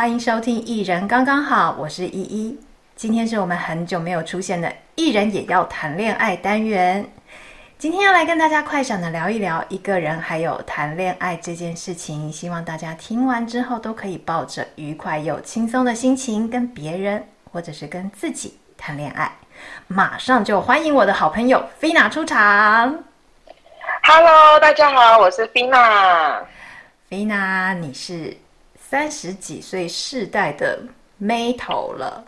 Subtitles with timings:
[0.00, 2.58] 欢迎收听《艺人刚刚好》，我是依依。
[2.96, 7.04] 今天是我们很久没有出现的《艺人也要谈恋爱》单元。
[7.76, 12.32] 今天要来跟大家快闪的聊一聊一个人还有谈恋爱这件事情。
[12.32, 17.22] 希望大家听完之后都可以抱着愉快又轻松的心情，跟别人
[17.52, 19.30] 或者是跟自己谈恋爱。
[19.86, 22.98] 马上就欢迎我的好朋友菲娜出场。
[24.04, 26.42] Hello，大家好，我是菲娜。
[27.10, 28.34] 菲娜，你是
[28.90, 30.76] 三十几岁世代的
[31.16, 32.24] 妹头了。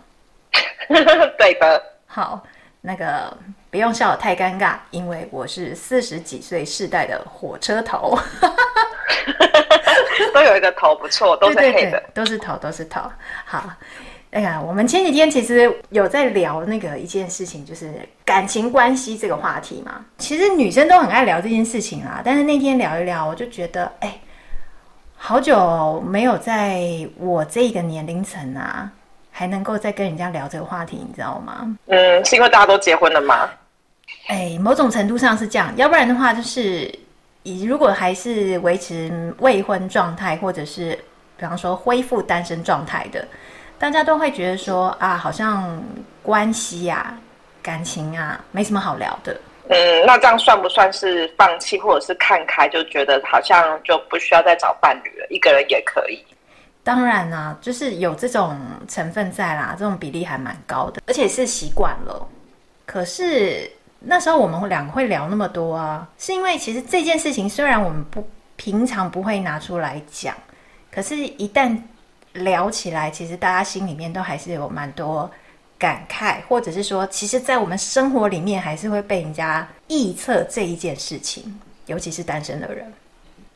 [1.36, 2.40] 对的，好，
[2.80, 3.36] 那个
[3.68, 8.16] 不用笑得太尴尬，因为我是四十几岁世代的火车头，
[10.32, 13.00] 都有一个头不错，都是黑的，对对对，都是头，都是头。
[13.44, 13.68] 好，
[14.30, 17.92] 哎呀，我们前几天其实有在聊那个一件事情，就是
[18.24, 20.04] 感情关系这个话题嘛。
[20.18, 24.16] 其实女生都很爱聊这件事情啊，但是那天聊一聊，我就觉得，哎，
[25.24, 28.90] 好久没有在我这个年龄层啊。
[29.34, 31.74] 还能够再跟人家聊这个话题，你知道吗？
[31.86, 33.48] 嗯，是因为大家都结婚了吗？
[34.26, 36.92] 哎，某种程度上是这样，要不然的话，就是
[37.42, 40.98] 以如果还是维持未婚状态，或者是
[41.38, 43.26] 比方说恢复单身状态的，
[43.78, 45.82] 大家都会觉得说啊，好像
[46.22, 47.18] 关系呀、啊、
[47.62, 49.34] 感情啊，没什么好聊的。
[49.72, 56.24] 嗯，那这样算不算是放弃，或者是看开，就觉得好像就不需要再找伴侣了，一个人也可以？
[56.84, 62.26] 当然啦、就是有这种成分在啦，这种比例还蛮高的，而且是习惯了。
[62.84, 70.34] 可是那时候我们两个会聊那么多啊，是因为其实这件事情虽然我们不平常不会拿出来讲，
[70.90, 71.80] 可是一旦
[72.32, 75.30] 聊起来，其实大家心里面都还是有蛮多
[75.82, 82.92] 感慨，或者是说，其实，在我们生活里面还是会被人家臆测这一件事情，尤其是单身的人。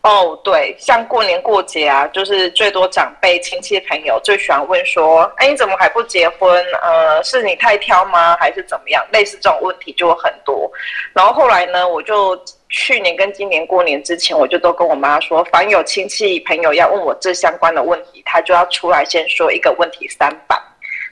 [0.03, 6.65] 哦对，像过年过节啊，就是最多长辈、亲戚、朋友最喜欢问说：“哎，你怎么还不结婚？
[6.83, 8.37] 呃，是你太挑吗？
[8.41, 10.69] 还是怎么样？”类似这种问题就很多。
[11.13, 20.57] 然后后来呢，我就去年跟今年过年之前，我就都跟我妈说，凡有亲戚朋友要问我这相关的问题，他就要出来先说一个问题三百，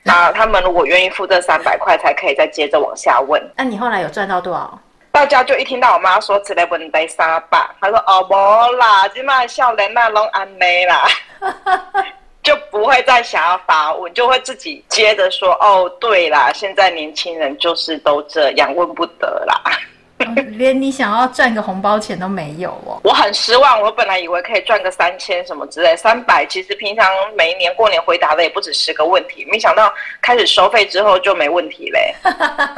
[0.05, 3.43] 那他们如果愿意付这三百块，才可以再接着往下问。
[3.57, 4.79] 那你后来有赚到多少？
[5.11, 8.35] 大家就一听到我妈说只来问题三百，她说哦不
[8.77, 11.07] 啦，今麦笑人那拢安内啦，
[12.43, 19.55] 就不会再想要发问，就会自己接着说哦对啦，现在年轻人就是都这样，问不得啦。
[20.57, 23.81] 连你想要赚个红包钱都没有哦，我很失望。
[23.81, 32.15] 我本来以为可以赚个三千什么之类，三百其实平常每一年过年回答的也不止十个问题，没想到开始收费之后就没问题嘞。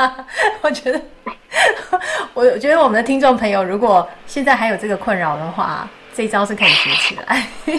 [0.62, 1.00] 我觉得，
[2.34, 5.88] 我觉得我们的听众朋友如果现在还有这个困扰的话。
[6.16, 7.46] 这一招是可以学起来。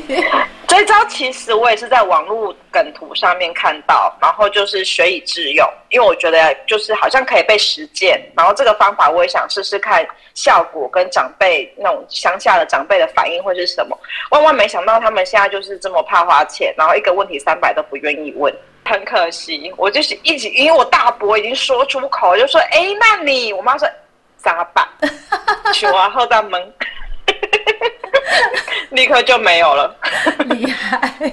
[0.68, 8.22] 这一招其实我也是在网络梗图上面看到，然后就是学以致用，因为我觉得就是好像可以被实践。
[8.36, 10.06] 然后这个方法我也想试试看
[10.36, 13.98] 效果，跟长辈那种乡下的长辈的反应会是什么。
[14.30, 18.54] 万万没想到他们现在就是这么怕花钱，然后一个问题三百都不愿意问。
[18.86, 23.88] 很可惜，我就是一直因为我大伯已经说出口，就说：“哎，那你？”我妈说
[24.38, 24.88] ：“咋办？”
[25.74, 26.74] 取完，后大门。
[28.92, 29.96] 立刻就没有了，
[30.50, 31.32] 厉害！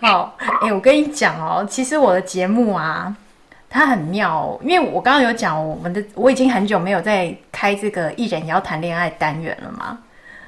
[0.00, 3.14] 好，哎、欸，我跟你讲哦，其实我的节目啊，
[3.70, 9.98] 它很妙哦，因为我刚刚有讲，我们的我已经很久没有在开这个艺人也要谈恋爱单元了嘛。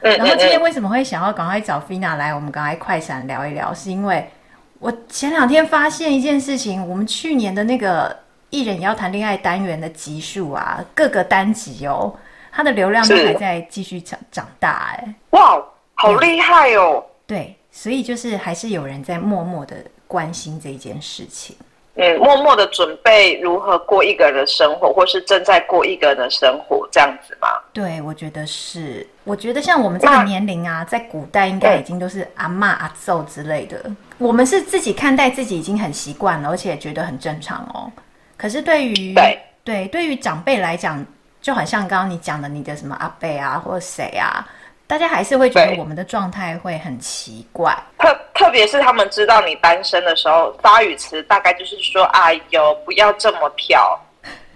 [0.02, 4.30] 然后今天为什么会想要赶快找菲娜来，我们赶快快闪聊一聊，是因为
[4.78, 8.14] 我前两天发现一件事情，我们去年的那个
[8.50, 12.14] 艺人也要谈恋爱单元的集数啊，各个单集哦。
[12.56, 15.62] 它的流量都还在继续长长大，哎，哇，
[15.94, 17.04] 好厉害哦！
[17.26, 19.76] 对，所以就是还是有人在默默的
[20.06, 21.54] 关心这一件事情，
[21.96, 27.48] 嗯，默默的准备如何过一个人的生活，或是正在过一个人的生活，这样子吗？
[27.74, 29.06] 对，我觉得是。
[29.24, 33.84] 我觉得像我们这个年龄啊，在古代应该已经都是阿骂阿揍之类的，
[34.16, 37.92] 我们是自己看待自己已经很习惯了，而且觉得很正常哦。
[38.38, 41.04] 可是对于对对，对于长辈来讲，
[41.46, 44.44] 就很像刚刚你讲的，你的什么阿贝啊，或者谁啊，
[44.84, 47.72] 大家还是会觉得我们的状态会很奇怪。
[48.00, 53.96] 特特别是他们知道你单身的时候，发语词大概就是说：“哎呦，不要这么挑。”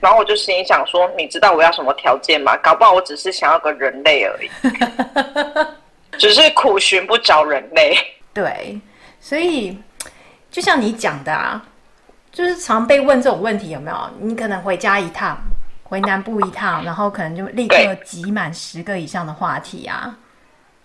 [0.00, 2.56] 然后我就心里想说：“你知道我要什么条件吗？
[2.56, 4.50] 搞不好我只是想要个人类而已，
[6.18, 7.96] 只是苦寻不着人类。”
[8.34, 8.76] 对，
[9.20, 9.80] 所以
[10.50, 11.64] 就像你讲的啊，
[12.32, 13.96] 就是常被问这种问题，有没有？
[14.18, 15.38] 你可能回家一趟。
[15.90, 20.16] 回南部一趟，然后可能就立刻挤满十个以上的话题啊。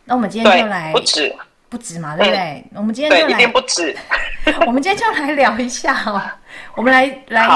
[0.04, 1.36] 那我们今天就来，不止，
[1.70, 2.66] 不止嘛，对不对？
[2.72, 3.96] 嗯、我们今天就来，不止。
[4.66, 6.20] 我们今天就来聊一下哦，
[6.76, 7.48] 我们来来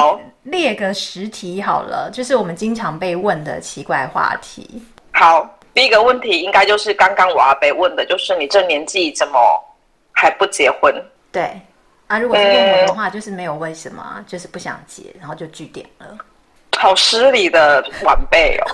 [0.44, 4.84] 列个十题好了，就是我们经常被问的奇怪话题。
[5.12, 9.40] 好，第一个问题应该就是刚刚我要被问的，就是你这年纪怎么
[10.12, 10.94] 还不结婚？
[11.32, 11.60] 对
[12.06, 16.16] 啊，如果是问我的话，嗯、就是没有为什么，就是不想结，然后就据点了。
[16.80, 18.66] 好失礼的晚辈哦，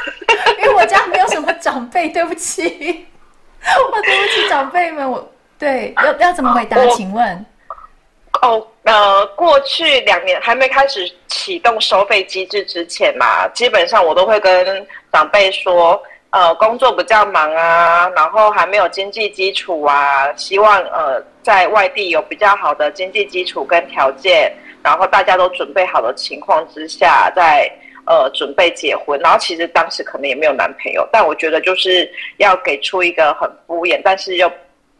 [0.58, 2.62] 因为我家没有什么长辈，对不起，
[3.92, 6.78] 我对不起长辈们，我对要要怎么回答？
[6.96, 7.46] 请问？
[8.40, 24.50] 哦，呃，过去两年还没开始启动收费机制之前嘛，基本上我都会跟长辈说，呃，工作比较忙啊，然后还没有经济基础啊，希望呃在外地有比较好的经济基础跟条件。
[24.82, 27.70] 然后大家都准备好的情况之下，在
[28.06, 34.50] 呃准备结婚，然后其实当时可能也没有男朋友，但我觉得就是要给出一个很敷衍，但是又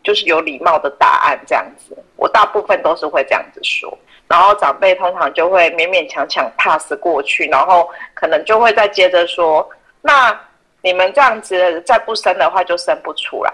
[0.03, 1.97] 就是有礼貌的答案这样子。
[2.17, 3.99] 我大部分都是会这样子说，
[4.29, 9.69] 然后长辈通常就会勉勉强强 pass 过去，然后可能就会再接着说
[10.01, 10.39] ：“那
[10.83, 13.53] 你们这样子再不生的话，就生不出来。”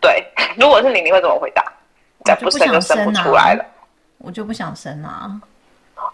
[0.00, 0.24] 对，
[0.58, 1.64] 如果是你，你会怎么回答？
[2.24, 3.64] 再不生就生不出来了。
[4.18, 5.30] 我就不想生啊。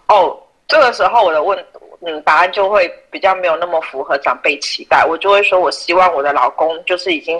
[0.07, 0.37] 哦，
[0.67, 1.57] 这个时候我的问，
[2.01, 5.05] 嗯，答案就会比较没有那么符合长辈期待。
[5.05, 7.37] 我就会说，我希望我的老公就是已经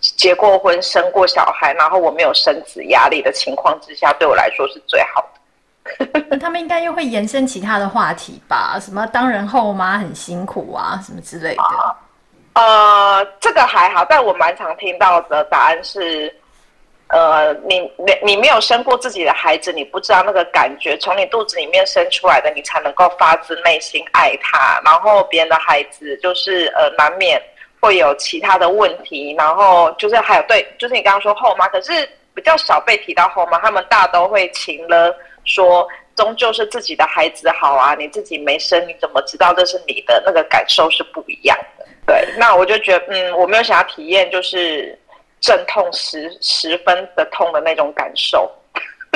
[0.00, 6.38] 结过婚、生过小孩，然后我没有生子压力的情况之下，对我来说是最好的。
[6.38, 8.78] 他们应该又会延伸其他的话题吧？
[8.80, 11.96] 什么当人后妈很辛苦啊，什么之类的。
[12.54, 16.34] 呃，这个还好，但我蛮常听到的答案是。
[17.10, 20.94] 呃，你你你没有生过自己的孩子，你不知道那个感觉。
[20.98, 24.78] 从你肚子里面生出来的，你才能够发自内心爱他。
[24.84, 27.40] 然后别人的孩子就是呃，难免
[27.80, 29.34] 会有其他的问题。
[29.38, 35.16] 然后就是还有对，就是你刚刚说后妈，可是比较少被提到后妈，他们大都会情了
[35.46, 40.22] 说，终究是自己的孩子好啊，你自己没生，你怎么知道这是你的？
[40.26, 41.86] 那个感受是不一样的。
[42.06, 44.98] 对，那我就觉得，嗯，我没有想要体验，就是。
[45.40, 48.50] 阵痛十十分的痛的那种感受。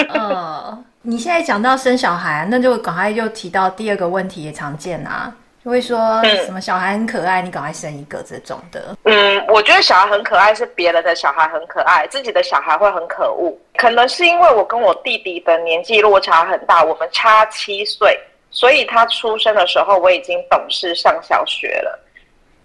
[0.08, 5.32] 呃， 你现在讲到生小孩，那就赶快又提到第二个问题，也常见啊，
[5.64, 8.96] 就会说什么小孩很可爱，嗯、你赶快生一个这种的。
[9.04, 13.56] 嗯，我觉得小孩很可爱是别人的小孩很可爱，自己的小孩会很可恶。
[13.76, 18.18] 可能是因为我跟我弟弟的年纪落差很大，我们差七岁，
[18.50, 21.98] 所以他出生的时候我已经懂事上小学了。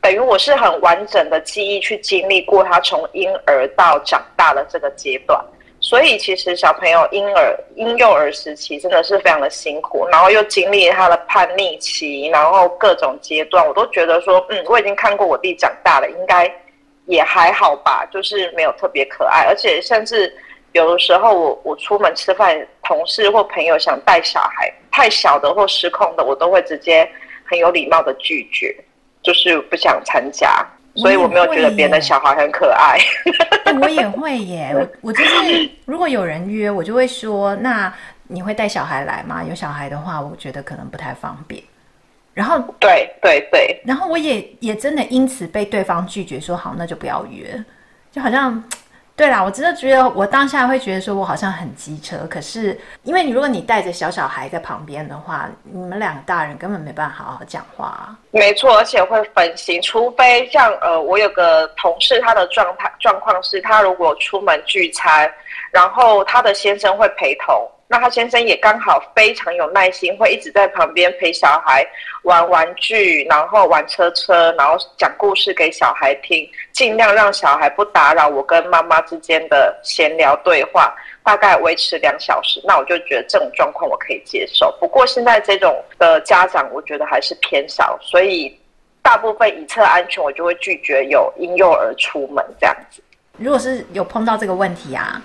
[0.01, 5.43] 等于我是很完整的记忆去经历过他从婴儿到长大的这个阶段，
[5.79, 16.49] 所以其实小朋友婴儿婴幼儿时期真的是非常的辛苦，然后又经历他的叛逆期，然后各种阶段，我都觉得说，嗯，我已经看过我弟长大了，应该
[17.05, 20.33] 也还好吧，就是没有特别可爱，而且甚至
[20.71, 27.09] 有的时候我我出门吃饭，同事或朋友想带小孩太小的或失控的，我都会直接
[27.43, 28.73] 很有礼貌的拒绝。
[29.27, 30.65] 就是不想参加，
[30.95, 32.97] 所以我没有觉得别人的小孩很可爱。
[33.81, 37.93] 我也 会耶，我我就是如果有人约，我就会说：那
[38.27, 39.43] 你会带小孩来吗？
[39.43, 41.61] 有小孩的话，我觉得可能不太方便。
[42.33, 47.61] 然后对对对，然后我也也真的因此被对方拒绝，说好，那就不要约，
[48.13, 48.63] 就好像。
[49.17, 52.17] 对啦，我真的觉得我当下会觉得说，我好像很机车。
[52.29, 58.15] 可是，因为你如果你带着小小孩在旁边的话，你们两个大人根本没办法好好讲话啊。
[58.29, 65.27] 没错，而且会分心，除非像呃，我有个同事，他的状态状况是他如果出门聚餐，
[65.71, 67.67] 然后他的先生会陪同。
[67.89, 71.87] 那他先生也刚好非常有耐心，会一直在旁边陪小孩
[72.23, 82.61] 玩玩具，然后玩车车，然后讲故事给小孩听，尽量让小孩不打扰我跟妈妈之间的闲聊对话，大概维持两小时。
[82.65, 84.69] 那我就觉得这种状况我可以接受。
[84.81, 88.53] 不过现在这种的家长，我觉得还是偏少，所以
[89.01, 93.01] 大部分以策安全，我就会拒绝有婴幼儿出门这样子。
[93.37, 95.21] 如果是有碰到这个问题啊。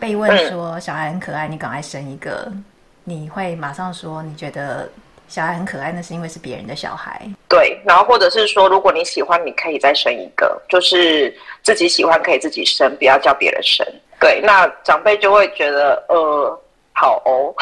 [0.00, 2.64] 被问说小孩很可爱，你赶快生一个，嗯、
[3.04, 4.90] 你会马上说你觉得
[5.28, 7.20] 小孩很可爱，那是因为是别人的小孩。
[7.48, 13.86] 对，然后或者是说，如果你喜欢，你可以再生一个，就是自己喜欢可以自己生，不要叫别人生。
[14.18, 16.60] 对，那长辈就会觉得呃，
[16.92, 17.54] 好哦。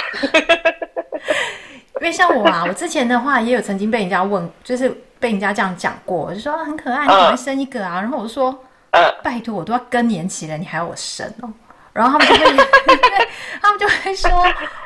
[2.00, 7.98] 因为像我啊，我之前的话也有曾经被人家问，就是被人家这样讲过，我就说很可爱，你赶快生一个啊。
[7.98, 8.56] 嗯、然后我就说，
[8.92, 11.50] 呃，拜托，我都要更年期了，你还要我生哦？
[11.92, 12.66] 然后他们就会，
[13.60, 14.30] 他们就会说：“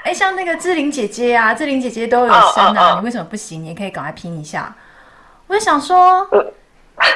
[0.05, 3.63] 哎，像那个志玲姐姐啊，志玲姐姐都有生啊，你为什么不行？
[3.63, 4.75] 你也可以赶快拼一下。”
[5.49, 6.27] 我就想说，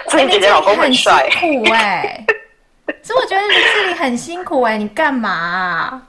[0.09, 1.26] 志玲姐姐老公很帅，
[1.73, 2.26] 哎，
[3.02, 6.02] 所以我觉得志玲很辛苦哎、欸，你干嘛、啊？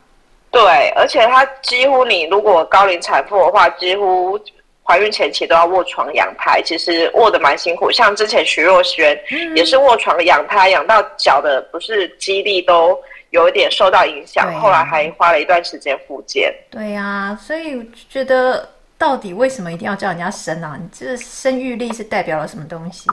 [0.51, 4.39] 对，而且她几乎你如果高龄产妇的话，几乎
[4.83, 7.91] 怀孕前期都要卧床养胎，其实卧的蛮辛苦。
[7.91, 9.17] 像之前徐若瑄
[9.55, 12.97] 也是卧床养胎，养到脚的不是肌力都
[13.37, 16.53] 有一点受到影响，啊、后来还花了一段时间复健。
[16.71, 18.67] 对呀、啊，所以觉得
[18.97, 20.75] 到底为什么一定要叫人家生啊？
[20.81, 23.07] 你这生育力是代表了什么东西？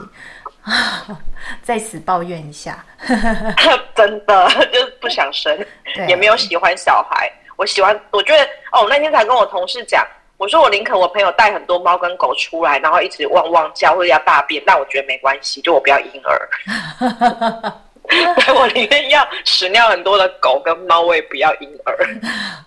[0.63, 1.05] 啊，
[1.61, 2.83] 在此抱怨一下，
[3.95, 5.55] 真的就是不想生，
[6.07, 7.31] 也没有喜欢小孩。
[7.55, 10.03] 我喜欢，我觉得哦，我那天才跟我同事讲，
[10.37, 16.49] 我说我宁可我朋友带很多猫跟狗出来，然后一直汪汪叫或者要大便，但我觉得没关系，就我不要婴儿。
[18.55, 21.97] 我宁愿要屎尿很多的狗跟猫，我也不要婴儿。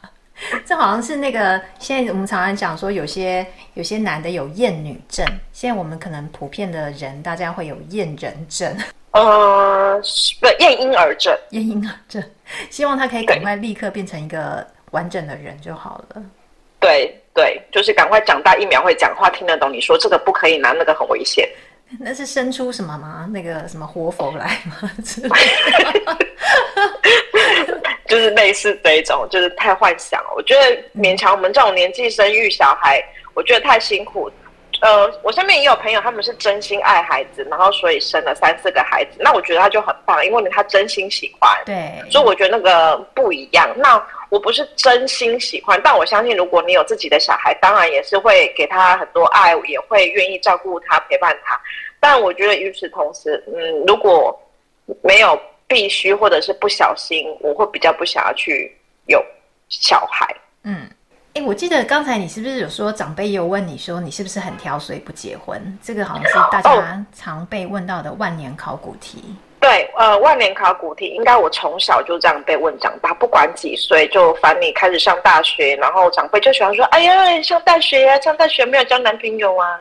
[0.65, 8.73] 这好像是那个，现在我们常常讲说，有些有些男的有厌女症，现在我们可能普遍的人，大家会有厌人症，
[9.11, 10.01] 呃，
[10.41, 12.23] 不，厌婴儿症，厌婴儿症，
[12.71, 16.23] 希望他可以赶快立刻变成一个完整的人就好了。
[16.79, 21.49] 对对，就是赶快长大，一秒会讲话，听得懂你说这个不可以拿，那个很危险。
[21.99, 23.27] 那是生出什么吗？
[23.33, 24.91] 那个什么活佛来吗？
[28.07, 30.31] 就是类似这一种，就是太幻想了。
[30.37, 30.61] 我觉得
[30.99, 33.03] 勉强我们这种年纪生育小孩，
[33.35, 34.31] 我觉得太辛苦。
[34.81, 39.19] 呃，我身边也有朋友，他们是真心爱孩子，然后所以生了三四个孩子。
[39.19, 41.51] 那我觉得他就很棒，因为他真心喜欢。
[41.67, 43.69] 对，所以我觉得那个不一样。
[43.77, 51.61] 那我不是真心喜欢，但我相信，如果你有自己的小孩，当然也是会给他很多爱，也会愿意照顾他、陪伴他。
[52.01, 54.39] 但我觉得与此同时，嗯，如果
[55.03, 58.73] 没有必须或者是不小心，我会比较不想要去
[59.07, 59.25] 有
[59.69, 60.33] 小孩。
[60.63, 60.89] 嗯，
[61.35, 65.79] 哎，我记得刚才你是不是有说长辈也有问你说你是不是很挑，所以不结婚？
[65.83, 69.37] 这个好像是大家常被问到的万年考古题。
[69.61, 79.77] 对，呃，万年考古题，应该我从小就这样被问长大，不管几岁，就烦你开始上大学，然后长辈就喜欢说：“哎呀，上大学呀，上大学没有交男朋友啊？”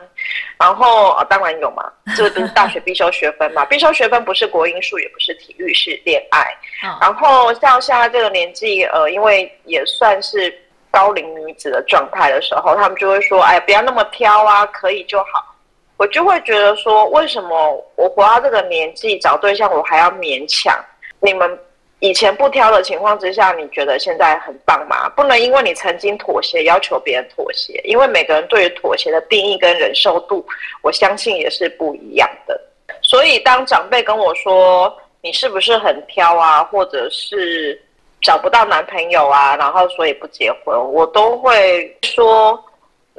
[0.58, 3.64] 然后当然有嘛，这不是大学必修学分嘛？
[3.70, 6.40] 必修学分不是国英数，也不是体育，是恋爱。
[6.88, 10.52] 哦、然后像现在这个年纪，呃，因为也算是
[10.98, 15.54] 高龄女子的状态的时候，他们就会说：“哎，不要那么挑啊，可以就好。”
[15.96, 20.76] 我就会觉得说，为什么我活到这个年纪找对象，我还要勉强？
[21.20, 21.58] 你们
[22.00, 25.08] 以前不挑的情况之下，你觉得现在很棒吗？
[25.10, 30.44] 不能因为你曾经妥协，要求别人妥协，因为每个人对于妥协的定义跟忍受度，
[30.82, 32.60] 我相信也是不一样的。
[33.02, 37.80] 所以当长辈跟我说你是不是很挑啊，或者是
[38.20, 42.62] 找不到男朋友啊，然后所以不结婚，我都会说。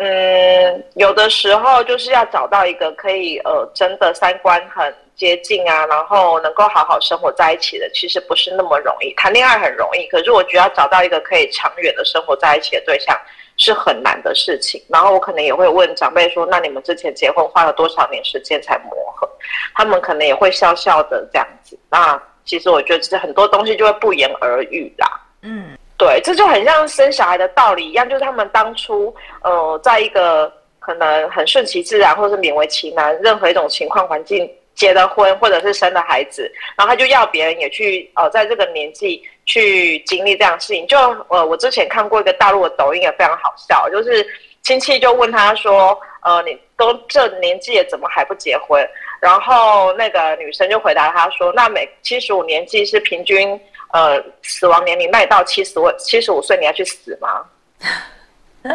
[0.02, 9.14] 嗯，有的时候就是要找到一个可以呃，真的三观很接近啊，然后能够好好生活在一起的，其实不是那么容易。
[9.16, 13.14] 谈恋爱很容易，可是我觉得要找到一个可以长远的生活在一起的对象
[13.58, 14.82] 是很难的事情。
[14.88, 19.30] 然后我可能也会问长辈说：“那你们之前结婚花了多少年时间才磨合？”
[19.76, 21.78] 他们可能也会笑笑的这样子。
[21.90, 22.18] 那
[22.50, 25.08] 其实我觉得，其实很多东西就会不言而喻啦。
[25.44, 25.78] 嗯。
[25.98, 29.14] 对，这就很像生小孩的道理一样，就是他们当初，
[29.44, 40.88] 呃，在一个可能很顺其自然，或是勉为其难，任何一种情况环境结了婚，或者是生了孩子，然后他就要别人也去，呃，在这个年纪去经历这样的事情。
[40.88, 44.26] 就呃，我之前看过一个大陆的抖音，也非常好笑，就是
[44.62, 48.82] 亲戚就问他说，呃，你都这年纪了，怎么还不结婚？
[49.20, 53.60] 然后那个女生就回答他说，那每七十五年纪是平均。
[53.92, 57.44] 呃，死亡年龄，那你到七十五七十五岁你要去死吗？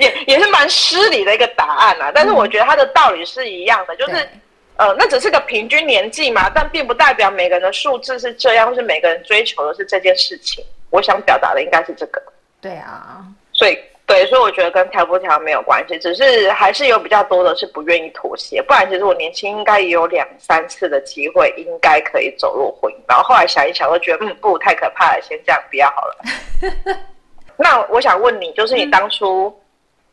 [0.00, 2.10] 也也是蛮失礼的一个答案啊。
[2.12, 4.28] 但是我觉得他的道理是一样的，就是
[4.76, 10.64] 呃，那只是个平均年纪嘛，但并不代表每个人的数字是这样，或是每个人追求的是这件事情。
[10.90, 12.20] 我想表达的应该是这个。
[12.60, 13.78] 对啊，所以。
[14.08, 18.62] 对，所以我觉得跟挑不挑没有关系，只是还是有比较多的是不愿意妥协。
[18.62, 22.96] 不然，其实我年轻应该也有两三次的机会，应该可以走入婚姻。
[23.06, 26.96] 然后后来想一想，都觉得嗯，不太可怕了，先这样不要好了。
[27.58, 29.54] 那我想问你，就是你当初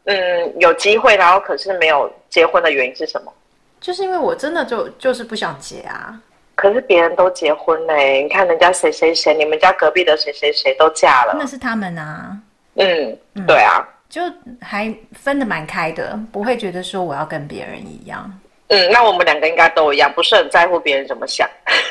[0.03, 3.31] 嗯，嗯有机会，然后可是没有结婚的原因是什么？
[3.79, 6.19] 就是因为我真的就就是不想结啊。
[6.55, 12.37] 可是别人都结婚嘞，你看人家谁谁谁，你们家隔壁的谁谁谁都嫁了，那是他们啊。
[12.75, 13.17] 嗯，
[13.47, 14.21] 对啊，就
[14.61, 18.31] 还分的蛮开的，不会觉得说我要跟别人一样。
[18.67, 21.47] 嗯，那我们两个应该都一样，不是很在乎别人怎么想。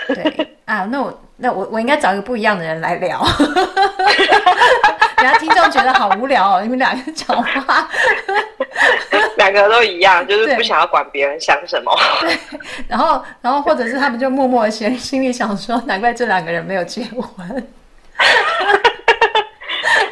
[0.08, 3.22] 对 啊，那我那我我应该找一个不一样的人来聊，
[5.16, 7.88] 等下听众觉得好无聊哦，你们两个讲话。
[9.36, 11.92] 两个都一样，就是不想要管别人想什么。
[12.20, 12.38] 对，
[12.88, 17.66] 然后，然后或者是他们就默默的心心里想说，难怪这两个人没有结婚。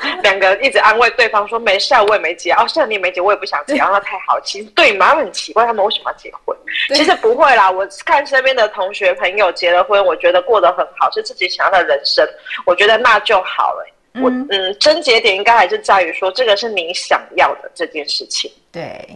[0.22, 2.52] 两个一直安慰对方说没事，我也没结。
[2.52, 3.76] 哦，是你没结，我也不想结。
[3.76, 6.56] 然后太好，其实对，妈很奇怪，他们为什么要结婚？
[6.94, 12.26] 其实不会啦，我看身边的同学朋友结了婚，我觉得过得很好，是自己想要的人生，
[12.66, 13.86] 我觉得那就好了。
[14.20, 18.50] 我嗯，症结点应该还是在于说，这个是你想要的这件事情。
[18.70, 19.08] 对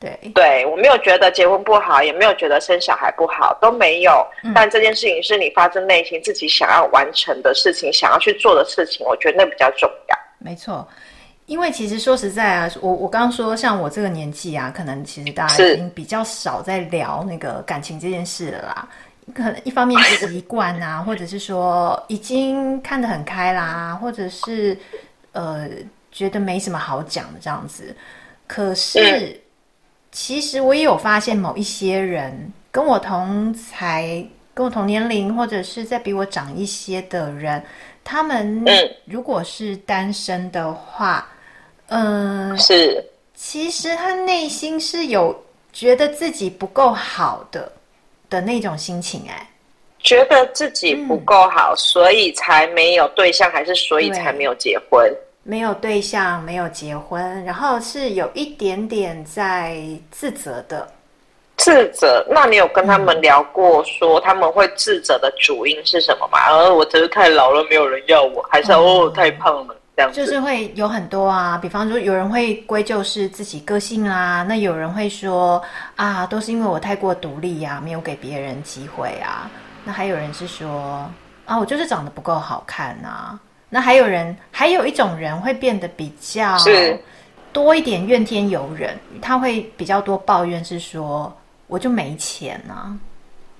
[0.00, 4.24] 对对，我没有觉得结婚不好，也没有觉得生小孩不好，都没有。
[4.44, 10.16] 嗯、但这件事情是你发自内心自己想要完成的事情，想要去做的事情，我觉得那比较重要。
[10.38, 10.86] 没错，
[11.46, 18.88] 因为其实说实在啊，我我刚刚说，像我这个年纪啊，可能其实大家已经比较少在聊那个感情这件事了啦。
[19.34, 24.78] 可能一方面是习惯啊， 或者是说已经看得很开啦，或者是
[25.32, 25.68] 呃
[26.12, 27.94] 觉得没什么好讲的这样子。
[28.46, 29.38] 可是
[30.20, 34.04] 其实我也有发现，某一些人跟我同才、
[34.52, 37.62] 跟我同年龄，或者是再比我长一些的人，
[38.02, 38.64] 他们
[39.04, 41.24] 如果是单身的话，
[41.86, 45.40] 嗯、呃，是其实他内心是有
[45.72, 47.70] 觉得自己不够好的。
[48.28, 49.48] 的那种心情，哎，
[50.00, 55.10] 觉得自己不够好，嗯，所以才没有对象，还是所以才没有结婚？
[55.48, 59.78] 没有对象，没有结婚，然后是有一点点在
[60.10, 60.86] 自责的。
[61.56, 62.22] 自责？
[62.28, 66.38] 那你有跟他们聊过，说他们会自责的主因是什么吗？
[66.50, 69.74] 而、嗯、我只是太老了，没有人要我，还是哦太胖了？
[69.96, 75.62] 这样就是会有很多啊，比方说有人会归咎是自己个性啦，那有人会说
[75.96, 79.50] 啊，都是因为我太过独立呀，没有给别人机会啊。
[79.82, 81.10] 那还有人是说
[81.46, 83.40] 啊，我就是长得不够好看啊。
[83.68, 86.56] 那还有人，还有一种人会变得比较
[87.52, 91.34] 多一点怨天尤人，他会比较多抱怨，是说
[91.66, 92.96] 我就没钱啊。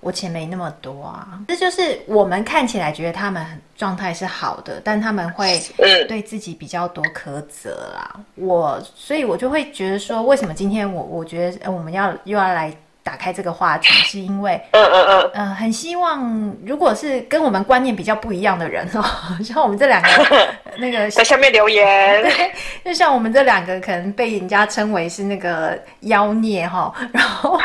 [0.00, 3.44] 我钱没那么多啊，这就是我们看起来觉得他们
[3.76, 5.60] 状态是好的，但他们会
[6.06, 8.20] 对自己比较多苛责啦。
[8.36, 12.72] 我所以，我就会觉得说，为什么今天我我觉得我们要又要来。
[13.08, 19.02] 打开这个话题，是因为，嗯嗯嗯，呃，很希望，如果是跟我们观念比较不一样的人哦，
[19.42, 20.08] 像我们这两个，
[20.76, 22.52] 那个在下面留言， 对，
[22.84, 27.58] 就像我们这两个，可能被人家称为是那个妖孽哈，然后，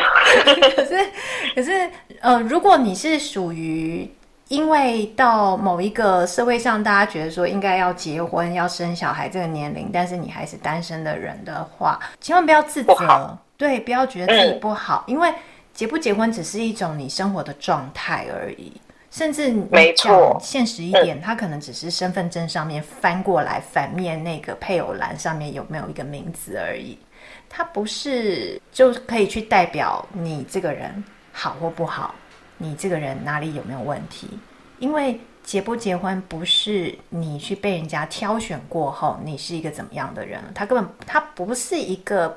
[0.46, 1.10] 可是，
[1.54, 1.90] 可是，
[2.22, 4.10] 呃，如果你是属于
[4.48, 13.38] 因为到某一个社会上，大家觉得说应该要结婚、要生小孩这个年龄，但是你还是单身的人的话，千万不要自责。
[13.56, 15.32] 对，不要觉得自己不好，嗯，因为
[15.72, 18.72] 结不结婚只是一种你生活的状态而已。
[19.10, 26.98] 甚至没错，现实一点，他可能只是身份证上面翻过来反面那个配偶栏上面有没有一个名字而已。
[27.48, 32.12] 他不是就可以去代表你这个人好或不好，
[32.58, 34.28] 你这个人哪里有没有问题？
[34.80, 42.36] 因为结不结婚不是你去被人家挑选过后，你是一个怎么样的人，他根本他不是一个。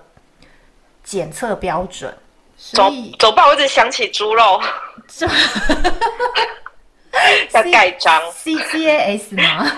[1.07, 2.13] 检测标准，
[2.57, 4.61] 走走吧，我只想起猪肉，
[7.53, 9.71] 要盖章，C C A S 吗？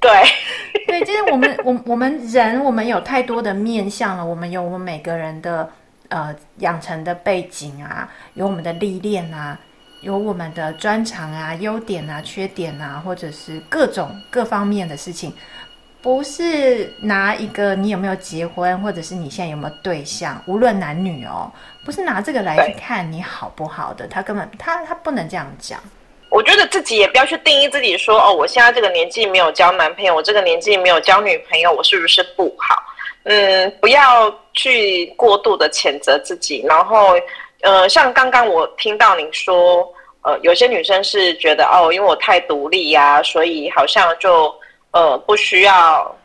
[0.00, 0.10] 对，
[0.88, 5.70] 对，就是我们，我我们人，我们有太多的面相了，我们有我们每个人的
[6.08, 9.58] 呃养成的背景啊，有我们的历练啊，
[10.00, 15.30] 有我们的专长啊、优点啊、缺点啊，或者是各种各方面的事情。
[16.02, 21.52] 不是拿一个你有没有结婚，或者是你现在有没有对象，无论男女哦，
[21.84, 25.78] 不是拿这个来去看你好不好的，他根本他他不能这样讲。
[26.30, 32.82] 我觉得自己也不要去定义自己说哦，我现在这个年纪没有交男朋友，我这个年纪没有交女朋友，我是不是不好？
[33.24, 36.64] 嗯，不要去过度的谴责自己。
[36.66, 37.14] 然后，
[37.60, 39.86] 呃，像刚刚我听到您说，
[40.22, 44.54] 呃，有些女生是觉得哦，因为我太独立呀、所以好像就。
[44.92, 46.16] 呃，不需要，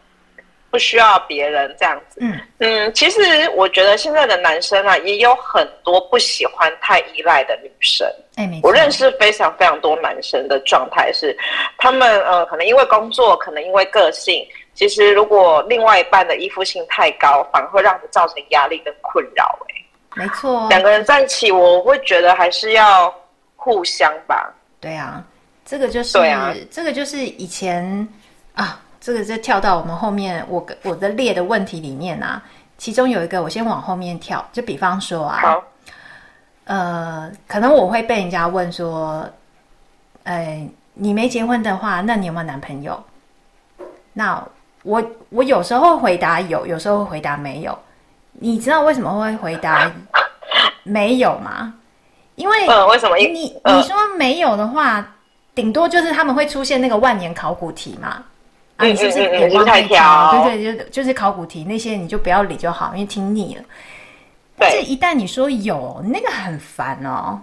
[0.72, 2.20] 不需要别人这样子。
[2.22, 8.08] 嗯嗯，其实我觉得现在的男生啊，也有很多不喜欢太依赖的女生。
[8.62, 11.38] 我认识非常非常多男生的状态是，
[11.78, 19.58] 他们呃，可能因为工作，可能因为个性，其实如果另外一半的依附性太高，反而会让你造成压力跟困扰。
[19.70, 19.74] 哎，
[20.16, 20.68] 没错。
[20.68, 23.14] 两个人在一起，我会觉得还是要
[23.56, 24.54] 互相吧。
[24.82, 25.24] 对啊，
[25.64, 28.06] 这个就是，对啊，这个就是以前。
[28.56, 32.42] 啊，这个就跳到我们后面我我的列的问题里面啊，
[32.78, 35.64] 其中有一个我先往后面跳，就比方说啊，好，
[36.64, 39.30] 呃，可能我会被人家问说，
[40.24, 43.04] 呃，你没结婚的话，那你有没有男朋友？
[44.14, 44.42] 那
[44.84, 47.78] 我我有时候回答有，有时候会回答没有，
[48.32, 49.92] 你知道为什么会回答
[50.84, 51.74] 没有吗？
[52.36, 53.18] 因为嗯，为什么？
[53.18, 55.06] 你你说没有的话，
[55.54, 58.24] 顶多就是他们会出现那个万年考古题嘛。
[58.78, 60.44] 啊，你是不是眼光太挑？
[60.44, 63.64] 对对，就就是考古题那些你就不要理就好，因为听腻了。
[64.58, 67.42] 但是一旦你说有，那个很烦哦。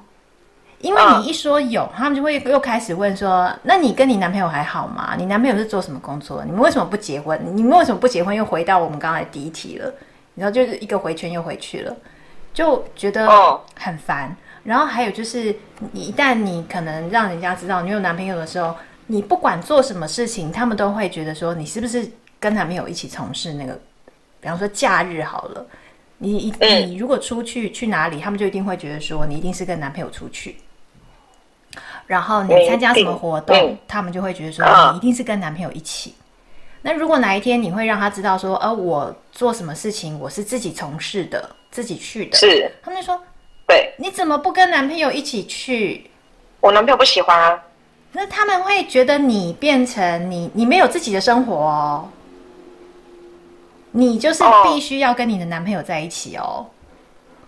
[0.80, 5.14] 因为你一说有，他们就会又开始问说：“那你跟你男朋友还好吗？
[5.16, 6.42] 你男朋友是做什么工作？
[6.44, 7.40] 你们为什么不结婚？
[7.54, 9.94] 你们为什么不结婚？”又回到我们刚才第一题了，
[10.34, 11.96] 你知道就是一个回圈又回去了，
[12.52, 13.28] 就觉得
[13.78, 14.36] 很烦。
[14.64, 15.54] 然后还有就是，
[15.92, 18.74] 你一旦你可能让人家知道你有男朋友的时候，
[19.12, 23.78] 你不管做什么事情，他们都会觉得说你是不是跟男朋友一起从事那个，
[24.40, 25.66] 比方说假日好了，
[26.16, 30.56] 你你如果出去去哪里，他们就一定会觉得说你一定是跟男朋友出去。
[32.06, 36.14] 然后你参加什么活动，嗯、他们就会觉得说你一定是跟男朋友一起。
[36.16, 36.22] 嗯、
[36.80, 43.22] 那如果哪一天你会让他知道说，呃，我做什么事情我是自己从事的，自己去的，是他们就说，
[43.66, 46.10] 对，你怎么不跟男朋友一起去？
[46.60, 47.62] 我男朋友不喜欢啊。
[48.12, 52.08] 那他们会觉得你变成你，你没有自己的生活哦，
[53.90, 56.66] 你就是必须要跟你的男朋友在一起哦。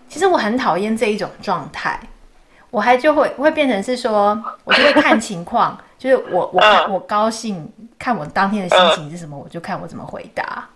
[0.09, 1.99] 其实我很讨厌这一种状态。
[2.71, 10.67] 我还就会会变成是说，我就会看情况， 就是我我看我高兴，看我当天的心情是什么，我就看我怎么回答。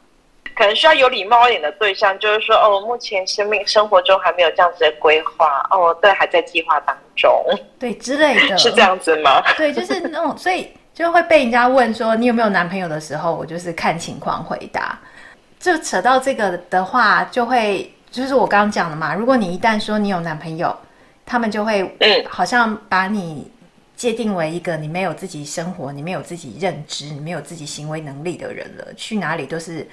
[0.60, 7.32] 可能需要有礼貌一点的对象，就是说，哦，目前生命生活中还没有这样子的规划，哦，对，还在计划当中，
[7.80, 9.42] 对之类的，是这样子吗？
[9.56, 15.00] 对，就是那种，所以就会被人家问说你有没有男朋友的时候，我就是看情况回答。
[15.58, 20.76] 就扯到这个的话，就会就是我刚刚讲的嘛，如果你一旦说你有男朋友。
[21.32, 23.52] 他们就会，嗯，好像把你
[23.96, 28.88] 界定为一个你没有自己生活、你没有自己认知、你没有自己行为能力的人了。
[28.96, 29.88] 去哪里都是，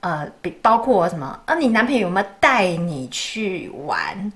[0.00, 1.38] 呃，比包括什么？
[1.46, 4.32] 啊，你男朋友有没有带你去玩？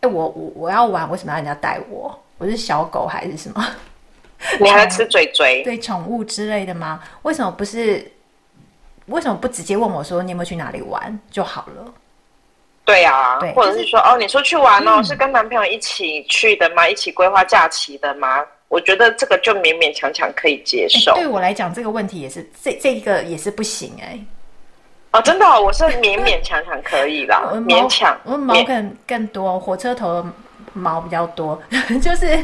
[0.00, 2.16] 哎，我我我要玩，为什么要人家带我？
[2.38, 3.66] 我是小狗还是什么？
[4.58, 5.62] 你还吃嘴嘴？
[5.62, 7.00] 对，宠物之类的吗？
[7.22, 8.10] 为什么不是？
[9.06, 11.92] 为什么不直接问我说你有没有去哪里玩就好了？
[12.84, 16.88] 对啊，对，或者是说，哦，你出去玩哦，嗯，是跟男朋友一起去的吗？
[16.88, 18.44] 一起规划假期的吗？
[18.68, 21.14] 我觉得这个就勉勉强强可以接受。
[21.14, 24.18] 对我来讲，这个问题也是这这一个也是不行哎。
[25.12, 28.18] 哦，真的，我是勉勉强强可以啦， 勉强。
[28.24, 30.26] 我毛更更多，火车头
[30.72, 31.60] 毛比较多，
[32.02, 32.36] 就是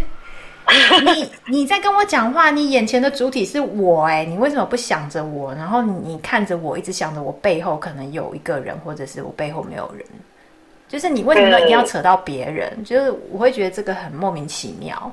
[1.02, 5.54] 你你在跟我讲话，你眼前的主体是我哎，你为什么不想着我？
[5.54, 10.04] 然后你看着我，一直想着我背后可能有一个人，或者是我背后没有人。
[10.88, 12.70] 就是你为什么一定要扯到别人？
[12.76, 15.10] 嗯，就是我会觉得这个很莫名其妙。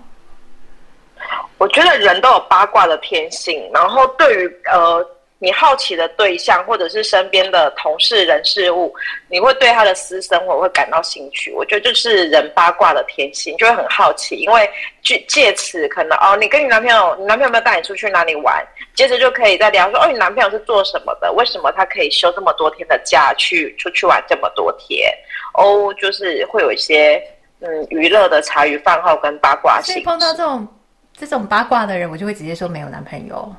[1.57, 5.05] 我觉得人都有八卦的天性，然后对于呃
[5.37, 8.93] 你好奇的对象或者是身边的同事人事物，
[9.27, 11.51] 你会对他的私生活会感到兴趣。
[11.51, 14.69] 我觉得就是人八卦的天性，就会很好奇，因为
[15.03, 18.65] 借借此可能哦，你跟你男朋友，你男朋友有没有带你出去哪里玩？
[18.95, 21.31] 接着就可以再聊说哦，你男朋友是做什么的？
[21.33, 25.13] 为什么他可以休这么多天的假去出去玩这么多天？
[25.55, 27.21] 哦，就是会有一些
[27.59, 29.93] 嗯娱乐的茶余饭后跟八卦性。
[29.93, 30.67] 所以碰到这种
[31.13, 33.53] 这种八卦的人，我就会直接说没有男朋友。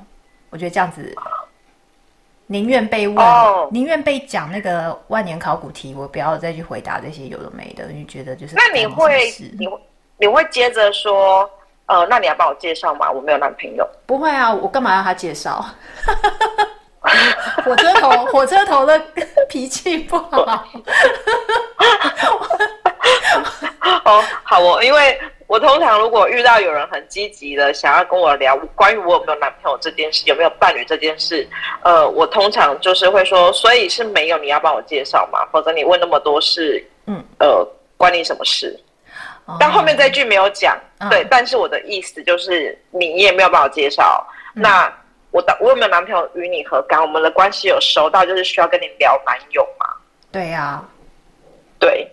[0.50, 1.14] 我觉得这样子，
[2.48, 7.86] 宁愿被问，哦、宁愿被讲那个万年考古题，我不要再去回答这些有的没的。
[7.86, 8.54] 你觉得就是？
[8.54, 9.80] 那你会你会
[10.18, 11.48] 你会接着说
[11.86, 13.10] 呃，那你要帮我介绍吗？
[13.10, 13.86] 我没有男朋友。
[14.06, 15.64] 不会啊，我干嘛要他介绍？
[17.64, 19.00] 火车头，火车头的
[19.48, 20.38] 脾气不好。
[24.04, 31.46] 哦，好哦，因为我通常如果遇到有人很积极的想要跟我聊关于我有没有男朋友这件事，有没有伴侣这件事，
[31.82, 35.46] 呃，我通常就是会说，所以是没有，你要帮我介绍嘛？
[35.52, 38.78] 否则你问那么多事，嗯，呃，关你什么事？
[39.46, 44.92] 哦、但后面这句没有讲，嗯、对，但是我的意思就是你也没有帮我介绍，嗯、那。
[45.32, 46.98] 我的我有没有男朋友与你何干？
[46.98, 49.84] 我们的关系有熟到就是需要跟你聊男友吗？
[50.32, 50.84] 对呀、啊，
[51.78, 52.10] 对，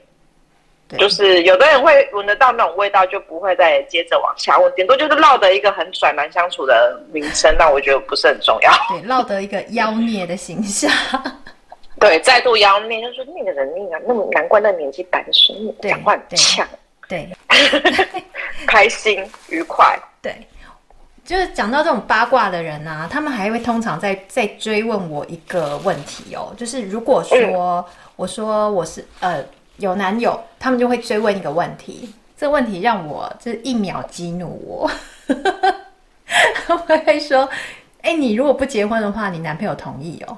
[0.97, 8.71] 就是有的人会闻得到那种味道，就不会再接着往下问，顶多就是落得一个很拽难相处的名声，那我觉得不是很重要。
[8.89, 10.91] 对，落得一个妖孽的形象。
[11.99, 16.67] 对，再度妖孽，就说那个人命啊，那么难怪那年纪单身，讲话很呛，
[17.07, 17.29] 对，
[18.67, 20.35] 开心愉快，对。
[21.25, 27.85] 就是讲到这种八卦的人啊，他们还会通常在在追问我一个问题哦，就是如果说、嗯、
[28.17, 29.41] 我说我是呃
[29.83, 34.89] 有男友，他们就会追问一个问题，这个问题让我就是一秒激怒我，
[36.65, 37.43] 他们会说
[38.01, 40.37] ：“哎、欸，你如果不结婚的话，你男朋友同意哦？”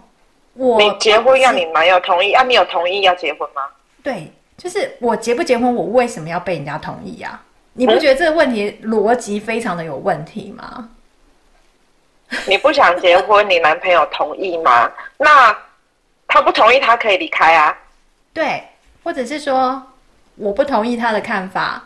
[0.55, 2.41] 我你结婚要你男友同意啊？
[2.43, 3.61] 你有同意要结婚吗？
[4.01, 7.39] 对，就是我结不结婚，我为什么要被人家同意啊？
[7.73, 10.89] 你不觉得这个问题逻辑非常的有问题吗？
[12.47, 14.91] 你不想结婚，你男朋友同意吗？
[15.17, 15.55] 那
[16.27, 17.77] 他不同意，他可以离开啊。
[18.33, 18.63] 对，
[19.05, 19.81] 或者是说
[20.35, 21.81] 我不同意他的看法，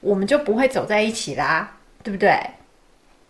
[0.00, 1.72] 我们就不会走在一起啦，
[2.04, 2.38] 对不对？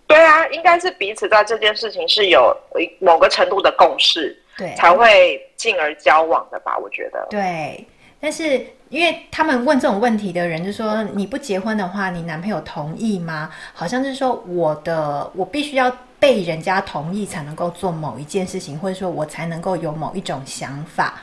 [0.09, 2.55] 对啊，应该是彼此在这件事情是有
[2.99, 6.77] 某个程度的共识，对，才会进而交往的吧？
[6.77, 7.25] 我觉得。
[7.31, 7.87] 对，
[8.21, 13.53] 但是因为他们问这种问题的人就说，你不结婚的话，你男朋友同意吗？
[13.73, 21.21] 好像是说我的，我必须要被人家同意才能够做某一件事情，或者说我才能够有某一种想法。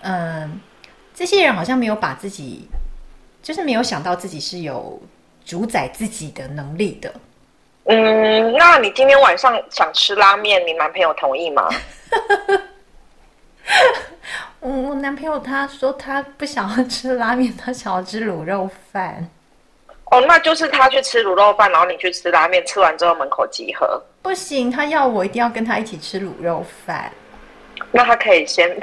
[0.00, 0.58] 嗯，
[1.20, 2.66] 这些人好像没有把自己，
[3.42, 4.98] 就是没有想到自己是有
[5.44, 7.12] 主宰自己的能力的。
[7.84, 11.68] 嗯，那你今天晚上想吃拉面，你男朋友同意吗？
[14.60, 19.28] 我我男朋友他说他不想要吃拉面，他想要吃卤肉饭。
[20.06, 24.02] 哦，那就是他去吃卤肉饭，然后你去吃拉面，吃完之后门口集合。
[24.22, 27.12] 不行，他要我一定要跟他一起吃卤肉饭。
[27.92, 28.74] 那他可以先。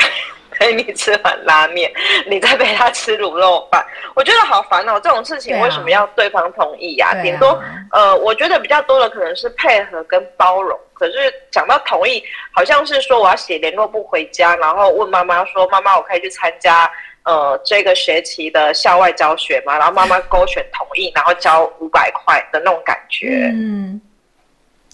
[0.58, 1.92] 陪你吃碗拉面，
[2.28, 5.00] 你再陪他吃卤肉饭，我觉得好烦哦。
[5.04, 7.22] 这种事情为什么要对方同意呀、啊？
[7.22, 10.78] 顶、啊、多呃，我觉得比较多的可能是配合跟包容。
[10.94, 16.90] 可是讲到同意，好像是说我要写联络簿回家，然后问妈妈说：“妈妈，我可以去参加
[17.24, 23.52] 呃这个学期的校外教学吗？”然后妈妈勾选同意，然后交五百块的那种感觉。
[23.54, 24.02] 嗯。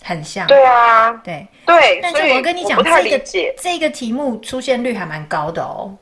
[0.05, 3.19] 很像，对啊，对对，但是我跟你讲，这个
[3.57, 5.95] 这个题目出现率还蛮高的哦。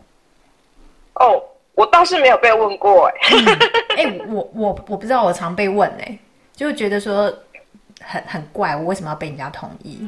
[1.13, 1.41] 哦，
[1.75, 3.13] 我倒是没有被问过哎。
[3.95, 6.17] 哎、嗯欸，我我我不知道，我常被问哎，
[6.55, 7.31] 就觉得说
[8.01, 10.07] 很很怪，我为什么要被人家同意？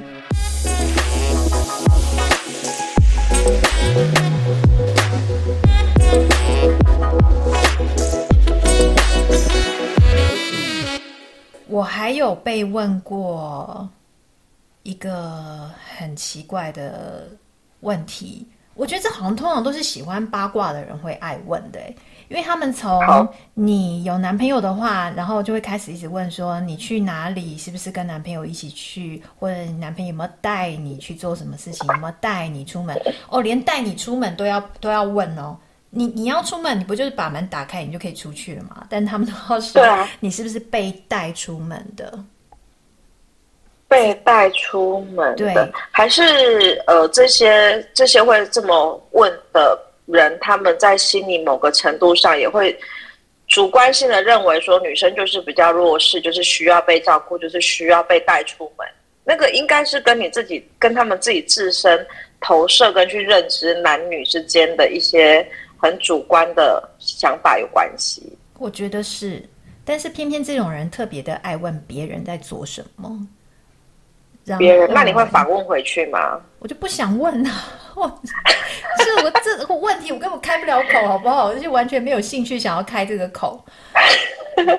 [11.74, 13.90] 我还有被问过
[14.84, 17.28] 一个很奇怪的
[17.80, 21.80] 问题，我觉得这好像通常都是喜欢八卦的人会爱问的，
[22.30, 32.96] 因为他们从你有男朋友的话，然后就会开始一直问说你去哪里，是不是跟男朋友一起去，或者你男朋友有没有带你去做什么事情，有没有带你出门，
[33.30, 35.58] 哦，连带你出门都要都要问哦。
[35.96, 38.88] 你你要出门，你不就是把门打开，你就可以出去了吗？
[38.90, 39.84] 但他们都要说，
[40.20, 42.20] 你是不是被带出门的？
[43.88, 52.76] 被带出门的，对，还是呃，这些这些会这么问的人，他们在心里某个程度上也会
[53.48, 58.88] 主观性的认为说，女生就是比较弱势，就是需要被照顾，就是需要被带出门。
[59.24, 62.04] 那个应该是跟你自己跟他们自己自身
[62.42, 65.48] 投射跟去认知男女之间的一些。
[65.84, 69.44] 很主观的想法有关系，我觉得是，
[69.84, 73.28] 但是偏偏这种人特别的爱问别人在做什么。
[74.58, 76.40] 别人，那你会反问回去吗？
[76.60, 77.66] 我就不想问啊，
[77.96, 81.48] 我这我这个问题我根本开不了口，好不好？
[81.48, 83.62] 我就完全没有兴趣想要开这个口。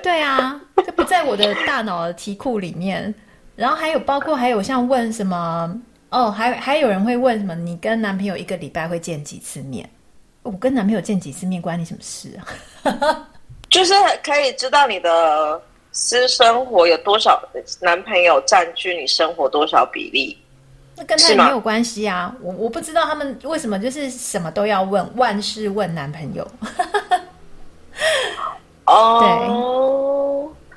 [0.01, 3.13] 对啊，这不在我的大脑的题库里面。
[3.55, 7.53] 然后还有包括还有像问什么哦，还还有人会问什么？
[7.53, 9.87] 你跟男朋友一个礼拜会见几次面？
[10.45, 13.27] 我跟男朋友见几次面，关你什么事啊？
[13.67, 15.59] 就是可以知道你的
[15.91, 17.41] 私生活有多少，
[17.81, 20.37] 男朋友占据你生活多少比例？
[20.95, 22.33] 那跟他也没有关系啊。
[22.41, 26.47] 我我不知道他们为什么就是什么都要问，万事问男朋友。
[28.85, 30.14] 哦，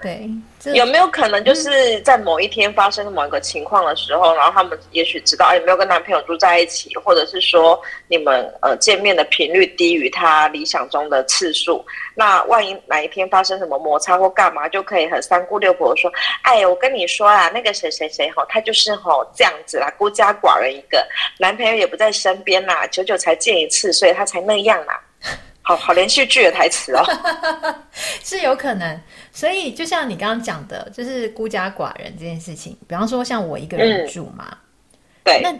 [0.02, 0.28] 对。
[0.74, 11.84] 有没有可能就是在某一天发生某一个情况的时候，然后他们也许知道，哎，有没有跟男朋友住在一起，或者是说你们呃见面的频率低于他理想中的次数？
[12.14, 21.06] 那万一哪一天发生什么摩擦或干嘛，就可以很三姑六婆说，哎，我跟你说啦，那个谁谁谁吼，他就是吼这样子啦，孤家寡人一个，
[21.38, 25.00] 男朋友也不在身边啦，久久才见一次，所以他才那样啦。
[25.60, 27.04] 好好连续剧的台词哦，
[28.24, 28.98] 是有可能。
[29.38, 32.76] 所以就像你刚刚讲的，就是孤家寡人这件事情。
[32.88, 34.58] 比方说，像我一个人住嘛，嗯、
[35.22, 35.40] 对。
[35.40, 35.56] 那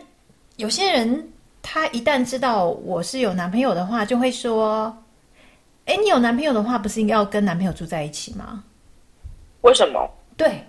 [0.56, 1.30] 有些人
[1.62, 4.92] 他一旦知道我是有男朋友的话，就会说
[5.86, 8.64] ：“哎，你有男朋友的话，不是应该要跟男朋友住在一起吗？”
[9.62, 10.10] 为什么？
[10.36, 10.60] 对，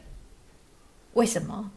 [1.14, 1.72] 为什么？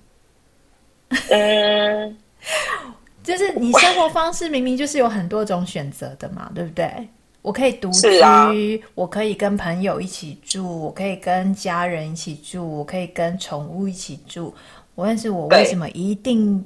[1.31, 2.19] 嗯，
[3.25, 7.09] 就是你生活方式明明就是有很多种选择的嘛，对不对？
[7.43, 8.51] 我可以独居，啊，
[8.95, 14.55] 我可以跟朋友一起住，我可以跟家人一起住，我可以跟宠物一起住。
[14.95, 16.65] 我但是我为什么一定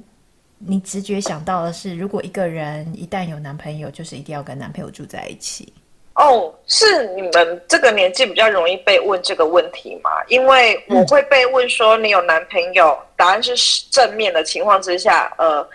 [0.59, 5.73] 你直觉想到的是，如果一个人一旦有男朋友，就是一定要跟男朋友住在一起？
[6.13, 10.09] 哦，是你们这个年纪比较容易被问这个问题吗？
[10.27, 13.55] 因为我会被问说你有男朋友，嗯、答案是
[13.91, 15.67] 正面的情况之下，呃，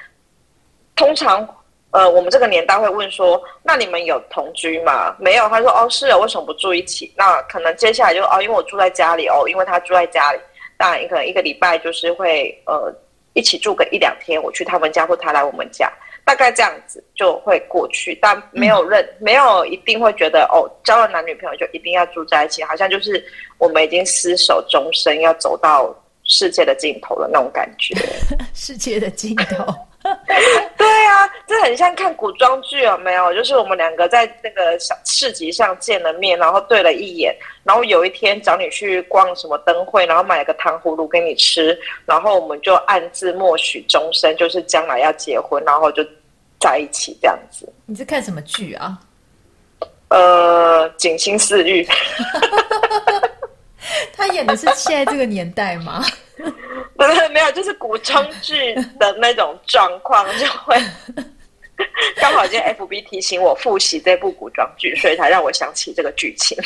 [0.97, 1.49] 通常
[1.93, 5.15] 呃我们这个年代会问说，那你们有同居吗？
[5.19, 7.13] 没有，他说哦是啊，为什么不住一起？
[7.17, 10.41] 那可能接下来就哦，因为我住在家里哦，因为他住在家里，
[10.77, 12.93] 当然可能一个礼拜就是会呃
[13.35, 15.91] 一起住个一两天，我去他们家或他来我们家。
[16.25, 23.23] 大概这样子就会过去，但没有认，嗯、没有一定会觉得哦，交了男女朋友就一定要住在一起，好像就是
[23.59, 27.93] 我们已经厮守终身，要走到世界的尽头的那种感觉。
[28.55, 29.67] 世界的尽头，
[30.77, 33.33] 对啊，这很像看古装剧，有没有？
[33.35, 37.35] 就是我们两个在那个小市集上见了面，然后对了一眼，
[37.65, 46.05] 然后有一天找你去逛什么灯会，然后买了个糖葫芦给你吃，然后我们就暗自默许终身，就是将来要结婚，然后就。
[46.61, 48.97] 在一起这样子，你是看什么剧啊？
[50.11, 51.85] 呃，锦心似玉。
[54.17, 56.05] 他演的是现在这个年代吗？
[57.33, 60.77] 没有，就是古装剧的那种状况，就会
[62.17, 66.57] 刚好今天 FB 提醒我复习这部古装剧，所以才让我想起这个剧情。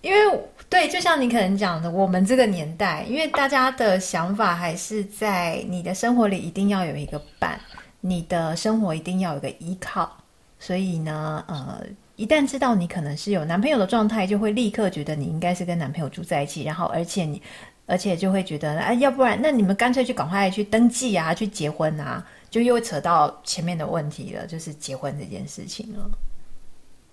[0.00, 0.40] 因为。
[0.70, 7.60] 对，就像你可能讲的，我们这个年代，因为大家的想法还是在你的生活里一定要有一个伴，
[8.00, 10.16] 你的生活一定要有一个依靠，
[10.60, 11.82] 所以呢，呃，
[12.20, 17.40] 一旦知道你可能是有男朋友的状态，就会立刻觉得你应该是跟男朋友住在一起，然后而且你，
[17.86, 26.10] 而且就会觉得，哎，要不然那你们干脆去赶快去登记啊，去结婚啊，就又扯到前面的问题了，就是结婚这件事情了。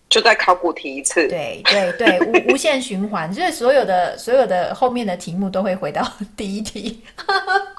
[0.10, 7.02] 就再考古题一次，对对对，无无限循环，就是所有的所有的后面的题目都会回到第一题。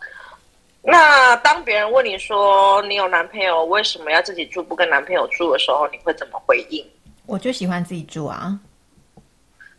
[0.81, 6.83] 那当别人问你说你有男朋友，为什么要自己住不跟男朋友住的时候，你会怎么回应？
[7.29, 8.59] 我就喜欢自己住啊。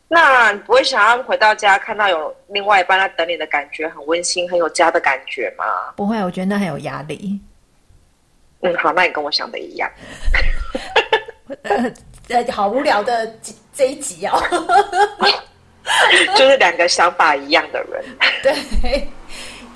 [0.07, 5.65] 那你不会想要回到家看到有另外一半在等你的感觉，很温馨，很有家的感觉吗？
[5.95, 7.39] 不会，我觉得那很有压力。
[8.61, 9.89] 嗯，好，那你跟我想的一样。
[12.51, 13.35] 好无聊的
[13.73, 14.39] 这一集哦，
[16.37, 18.05] 就是两个想法一样的人。
[18.43, 19.07] 对，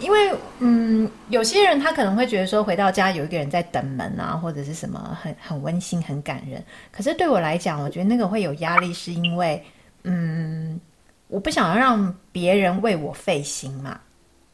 [0.04, 6.63] 因为嗯，有些人他可能会觉得说，回到家有一个人在等门啊，或者是什么很很温馨、很感人。
[6.92, 9.63] 可是对我来讲，我觉得那个会有压力，是因为
[10.04, 10.80] 嗯，
[11.30, 14.00] 我不想要让别人为我费心嘛。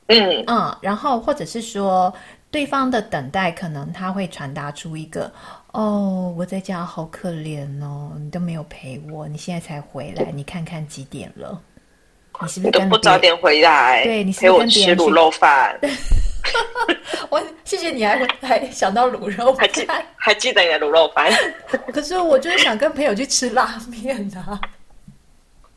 [0.08, 2.14] 嗯嗯，然后或者是说，
[2.50, 5.32] 对方的等待可能他会传达出一个。
[5.72, 11.62] 哦，我在家好可怜哦，你都没有陪我，你现在才回来，你看看几点了？
[12.41, 14.04] 你是不是跟都不早点回来？
[14.04, 15.80] 对，你是陪我吃卤肉饭。
[17.30, 21.32] 我谢谢你还还想到卤肉饭，还记还记得你的卤肉饭。
[21.93, 24.60] 可是我就是想跟朋友去吃拉面啊。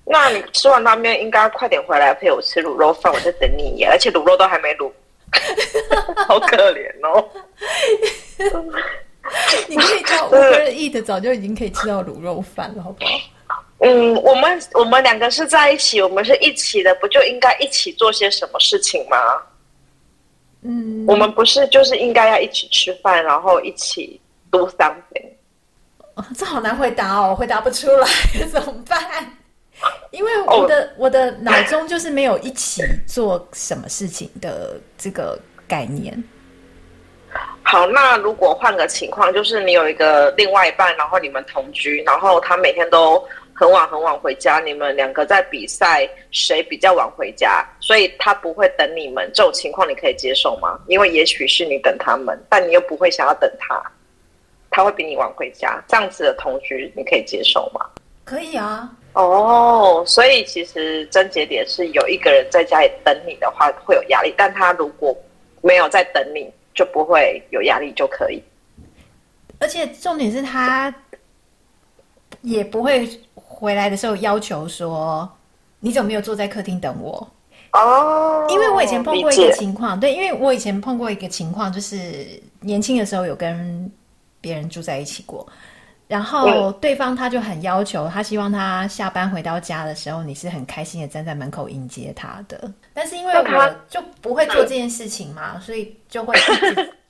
[0.05, 4.91] 那你吃完拉面应该快点回来陪我吃卤肉饭，我在等你耶，而且卤肉都还没卤，
[6.27, 7.29] 好可怜哦。
[9.69, 13.11] 你可以叫 Uber Eats，早就已经可以吃到卤肉饭了，好不好？
[13.85, 19.17] 嗯，我们我们两个是在一起，我们是一起的，不就应该一起做些什么事情吗？
[20.63, 24.21] 嗯，我们不是就是应该要一起吃饭，然后一起
[24.53, 25.27] do something？
[26.15, 28.07] 哦，这好难回答哦，回答不出来
[28.53, 29.01] 怎么办？
[30.13, 36.23] 因为我的、哦、我的脑中就是没有一起做什么事情的这个概念。
[37.65, 43.27] 好，那如果换个情况，就是你有一个另外一半，然后你们同居，然后他每天都
[43.63, 50.77] 很晚很晚回家，你们两个在比赛谁比较晚回家，所以他不会等你们，这种情况你可以接受吗？
[50.89, 53.81] 因为也许是你等他们，但你又不会想要等他，
[54.69, 57.87] 他会比你晚回家，这样子的同居你可以接受吗？
[58.25, 58.91] 可以啊。
[59.13, 65.17] 哦，所以其实症结点是有一个人在家里等你的话会有压力，但他如果
[65.61, 66.53] 没有在等你。
[66.75, 68.43] 就不会有压力就可以，
[69.59, 70.93] 而且重点是他
[72.41, 73.07] 也不会
[73.63, 75.31] 回来的时候要求说，
[75.79, 77.25] 你怎么没有坐在客厅等我？
[77.71, 82.27] 哦，因为我以前碰过一个情况，对，因为我以前碰过一个情况，就是
[82.59, 83.89] 年轻的时候有跟
[84.41, 85.47] 别人住在一起过。
[86.09, 92.69] 然后对方他就很要求，他希望他下班回到家的时候，你是很开心的站在门口迎接他的。
[92.93, 96.37] 但是因为我就不会做这件事情嘛，所以就会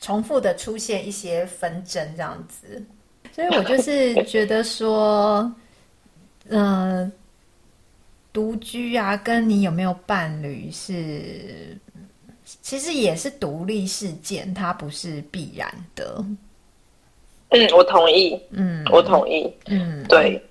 [0.01, 2.85] 重复的出现一些纷争这样子。
[3.33, 5.55] 所以我就是觉得说，嗯、
[6.53, 7.11] 呃，
[8.33, 11.77] 独居啊，跟你有没有伴侣是
[12.45, 16.23] 其实也是独立事件，它不是必然的。
[17.49, 18.39] 嗯，我同意。
[18.51, 19.51] 嗯，我同意。
[19.67, 20.43] 嗯，对。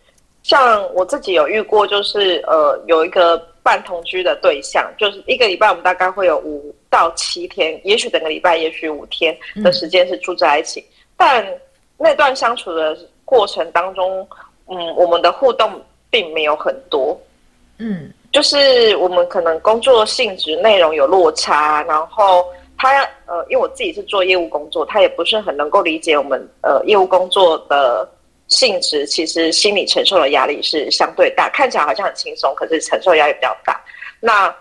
[0.44, 10.80] 像我自己有遇过，就是呃，有一个半同居的对象，就是一个礼拜我们大概会有五到七天，也许整个礼拜，也许五天的时间是住在一起。
[10.80, 10.86] 嗯、
[11.16, 11.48] 但
[11.96, 14.28] 那段相处的过程当中，
[14.66, 15.80] 嗯，我们的互动
[16.12, 17.20] 并没有很多。
[17.80, 22.46] 嗯，就是我们可能工作性质内容有落差，然后
[22.78, 28.08] 他呃，因为我自己是做业务工作，他也不是很能够理解我们呃业务工作的。
[28.48, 33.80] 性质其实心理承受的压力是相对大，看起来好像很轻松，可是承受压力比较大。
[34.20, 34.54] 那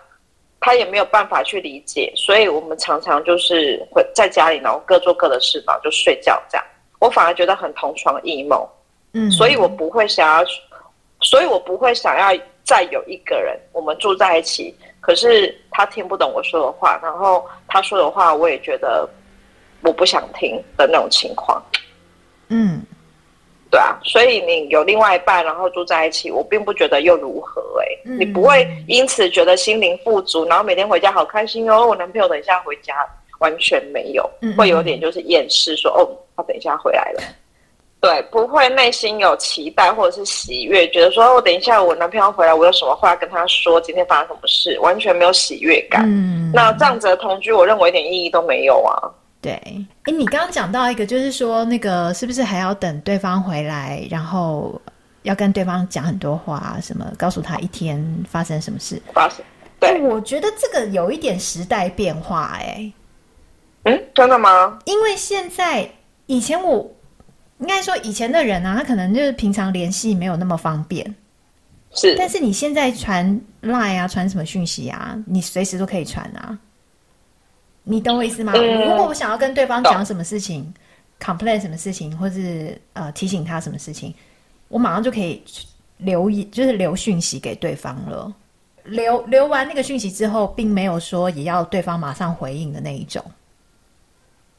[0.61, 6.65] 他也没有办法去理解，所以我们常常就是会在家里，然后各做各的事，然后就睡觉这样。
[6.99, 8.65] 我反而觉得很同床异梦，
[9.11, 10.45] 嗯，所以我不会想要，
[11.21, 19.07] 所以我不会想要再有一个人，我们住在一起，可是他听不懂我说的话，然后他说的话我也觉得
[19.81, 21.63] 我不想听的那种情况，
[22.49, 22.81] 嗯。
[23.71, 31.87] 对啊，所以你有另外一半，然后住在一起，我并不觉得又如何哎、欸，嗯、你不会因此觉得心灵富足，然后每天回家好开心哦。
[31.87, 32.93] 我男朋友等一下回家，
[33.39, 36.03] 完全没有，嗯、会有点就是厌世，说哦，
[36.35, 37.21] 他等一下回来了。
[38.01, 46.01] 对，不会内心有期待或者是喜悦，觉得说我等一下我男朋友回来，我有什么话跟他说，今天发生什么事，完全没有喜悦感。
[46.07, 48.97] 嗯、那这样子的同居，我认为一点意义都没有啊。
[49.39, 49.51] 对，
[50.05, 54.81] 哎，你刚刚讲到一个，就是说那个是不是还要等对方回来，然后
[55.21, 58.99] 要跟对方讲很多话，什么告诉他一天发生什么事？
[59.13, 59.45] 发生。
[59.79, 62.91] 对，我觉得这个有一点时代变化，哎，
[63.83, 64.79] 嗯，真的吗？
[64.85, 65.87] 因为现在
[66.25, 66.87] 以前我
[67.61, 71.15] 应该说以前的人啊，他可能就是平常联系没有那么方便，
[71.93, 76.57] 是，但是你现在传 Line 啊，传什么讯息啊，你随时都可以传啊。
[77.83, 78.53] 你懂我意思吗？
[78.55, 80.63] 嗯、如果我想要跟对方讲什么事情
[81.19, 84.13] 懂，complain 什么事情，或是呃提醒他什么事情，
[84.67, 85.43] 我马上就可以
[85.97, 88.31] 留一，就是留讯息给对方了。
[88.83, 93.23] 留留完那个讯息之后，并没有说也要对方马上回应的那一种，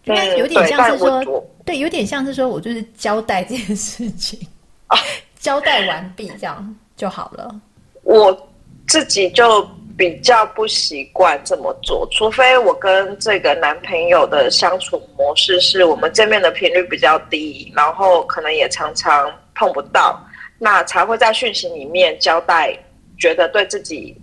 [0.05, 1.25] 应该有点像是说，
[1.65, 4.39] 对，对，有点像是说我就是交代这件事情，
[4.89, 4.99] 啊、
[5.39, 7.55] 交代完毕这样就好了。
[8.03, 8.49] 我
[8.87, 9.69] 自己就。
[9.95, 20.19] 比较不习惯这么做，除非我跟这个男朋友的相处模式是我们见面的频率比较低，然后可能也常常碰不到，
[20.59, 22.77] 那才会在讯息里面交代
[23.19, 24.17] 觉得对自己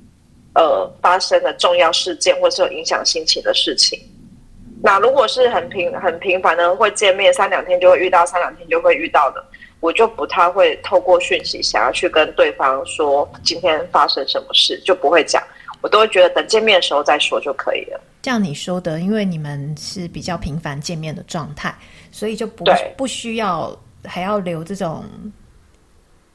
[0.55, 3.97] 呃发生的重要事件或是有影响心情的事情。
[4.81, 9.43] 那如果是很频很频繁的会见面，三两天就会遇到，三两天就会遇到的，
[9.79, 15.43] 我就不太会透过讯息想要去跟对方说今天发生什么事，就不会讲。
[15.81, 17.99] 我都会觉得等见面的时候再说就可以了。
[18.23, 21.73] 像你说的，因为你们是比较频繁见面的状态，
[22.11, 22.65] 所以就不
[22.97, 23.73] 不需要
[24.03, 25.05] 还要留这种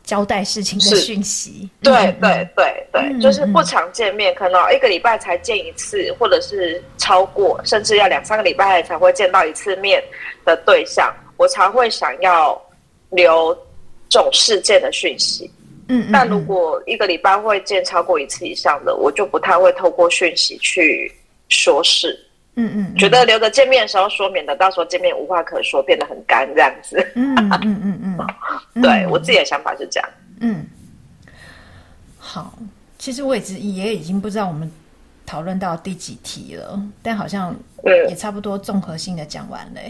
[0.05, 1.69] 交代事情的讯息。
[1.83, 10.03] 对对对对，嗯、就是不常见面，嗯、可能一个礼拜才见一次，或者是超过，甚至要两三个礼拜才会见到一次面
[10.45, 12.61] 的对象，我才会想要
[13.11, 13.53] 留
[14.09, 15.51] 这种事件的讯息。
[15.89, 21.11] 嗯，但如果一个礼拜会见超过一次以上的，我就不太会透过讯息去
[21.49, 22.19] 说事。
[22.57, 27.05] 嗯嗯，觉得留着见面的时候说，免得到时候见面无话可说，变得很干这样子。
[27.15, 28.27] 嗯嗯嗯嗯，
[28.83, 30.09] 对我自己的想法是这样。
[30.41, 30.65] 嗯，
[32.19, 32.57] 好，
[32.99, 34.71] 其实我也也已经不知道我们
[35.27, 37.55] 讨论到第几题了，但好像
[38.09, 39.81] 也差不多综合性的讲完了。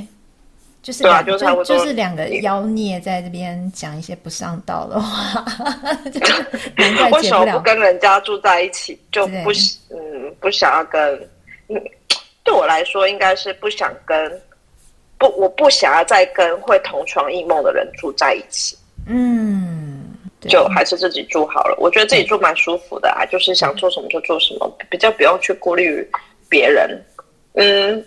[0.83, 5.43] 就是两就就是两个妖孽在这边讲一些不上道的话，
[7.11, 8.99] 为什么不跟人家住在一起？
[9.11, 9.51] 就不
[9.89, 11.01] 嗯不想要跟
[11.69, 11.83] 嗯，
[12.45, 14.41] 对我来说应该是不想跟
[15.19, 18.77] 不我不想要再跟会同床异梦的人住在一起。
[19.09, 21.77] 嗯，就还是自己住好了。
[21.81, 26.09] 我觉得自己住蛮舒服的啊，就是想做什么就做什么，比较不用去顾虑
[26.49, 27.03] 别人。
[27.55, 28.05] 嗯，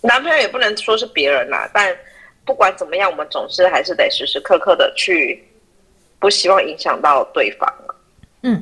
[0.00, 1.94] 男朋友也不能说是别人啦，但。
[2.42, 5.40] 不管怎么样，我们总是还是得时时刻刻的去，
[6.18, 7.72] 不希望影响到对方。
[8.42, 8.60] 嗯，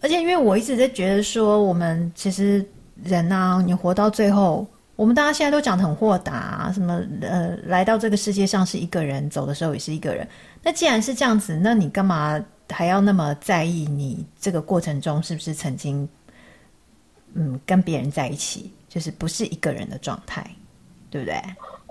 [0.00, 2.64] 而且因为我一直在觉得说，我们其实
[3.04, 10.26] 人啊，你活到最后，我们大家现在都讲得很豁达，什么呃，来到这个世界上是一个人，走的时候也是一个人。
[10.62, 12.38] 那既然是这样子，那你干嘛
[12.68, 16.08] 还要那么在意你这个过程中是不是曾经
[17.34, 20.44] 嗯跟别人在一起，就是不是一个人的状态，
[21.10, 21.40] 对不对？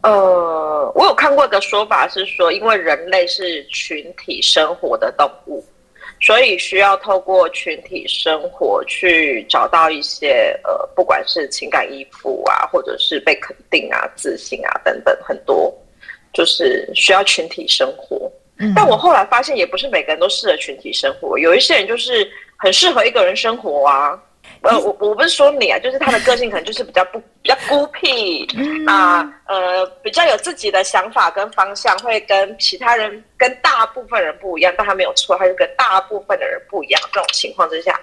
[0.02, 5.62] 呃，我有看过一个说法是说，因为人类是群体生活的动物，
[6.22, 15.74] 所以需要透过群体生活去找到一些呃，不管是情感依附啊，或者是被肯定啊、自信啊等等，很多
[16.34, 18.32] 就是需要群体生活。
[18.58, 24.22] 嗯，但我后来发现，也不是每个人都适合群体生活，有一些人就是很适合一个人生活啊。
[24.62, 28.46] 呃，我我不是说你啊，就是他的个性可能就是比较不比较孤僻
[28.86, 37.02] 啊，呃，比较有自己的想法跟方向，会跟其他人跟大部分人不一样，但他没有错，他就跟大部分的人不一样。
[37.14, 37.98] 这种情况之下，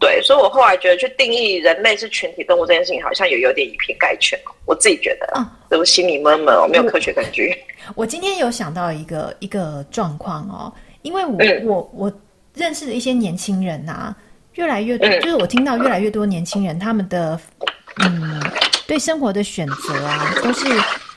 [0.00, 4.36] 对，所以我后来觉得去定义人类是群体动物这件事情，好像也有点以偏概全。
[4.66, 7.56] 我自己觉得，嗯，我心里闷闷，我没有科学根据。
[7.94, 10.72] 我，今天有想到一个一个状况哦，
[11.02, 12.12] 因为我、嗯、我我
[12.52, 14.12] 认识的一些年轻人啊。
[14.54, 17.38] 越来越多，就是我听到越来越多年轻人他们的，
[18.04, 18.40] 嗯，
[18.86, 20.66] 对生活的选择啊，都是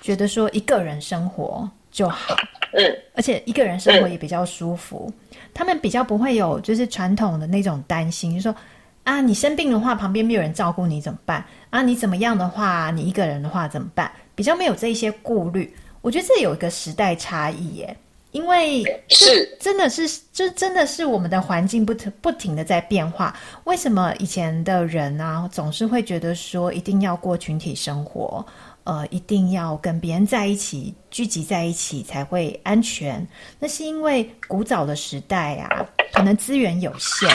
[0.01, 2.35] 觉得说一个人生活就好，
[2.73, 5.11] 嗯，而且一个人生活也比较舒服，
[5.53, 8.55] 他们比较不会有就是传统的那种担心，就是说
[9.03, 11.45] 啊，你生病的话，旁边没有人照顾你怎么办？
[11.69, 14.11] 啊，你怎么样的话，你一个人的话怎么办？
[14.35, 17.95] 比较没有这一些顾虑，我觉得这有一个时代差异耶。
[18.37, 23.35] 因为是真的是，这真的是我们的环境不停不停的在变化。
[23.63, 28.45] 为什么以前的人啊，总是会觉得说一定要过群体生活，
[28.83, 33.27] 呃，一定要跟别人在一起，聚集在一起才会安全？
[33.57, 35.83] 那是因为古早的时代啊，
[36.13, 37.27] 可能资源有限，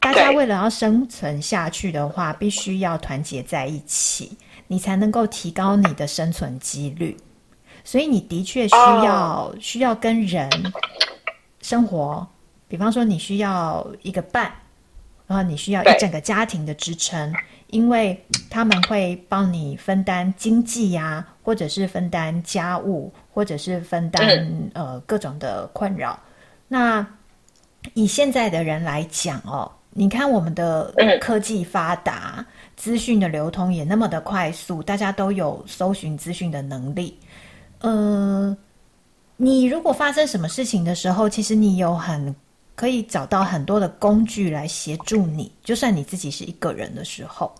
[0.00, 4.36] 大家为了要生存下去的话，必须要团结在一起，
[4.66, 7.16] 你才能够提高你的生存几率。
[7.86, 9.54] 所以你的确需要、oh.
[9.60, 10.50] 需要跟人
[11.62, 12.26] 生活，
[12.66, 14.52] 比方说你需要一个伴，
[15.28, 17.32] 然后你需要一整个家庭的支撑，
[17.68, 18.20] 因为
[18.50, 26.18] 他们会帮你分担经济呀、啊，或者是分担家务，或者是分担、嗯、呃各种的困扰。
[26.66, 27.06] 那
[27.94, 37.16] 以现在的人来讲哦，你看我们的科技发达，资讯的流通也那么的快速，大家都有搜寻资讯的能力。
[37.86, 38.56] 呃，
[39.36, 42.34] 你如果发生什么事情的时候，其实你有很
[42.74, 47.54] 可以找到很多的工具来协助你，就算你自己是一个人的时候，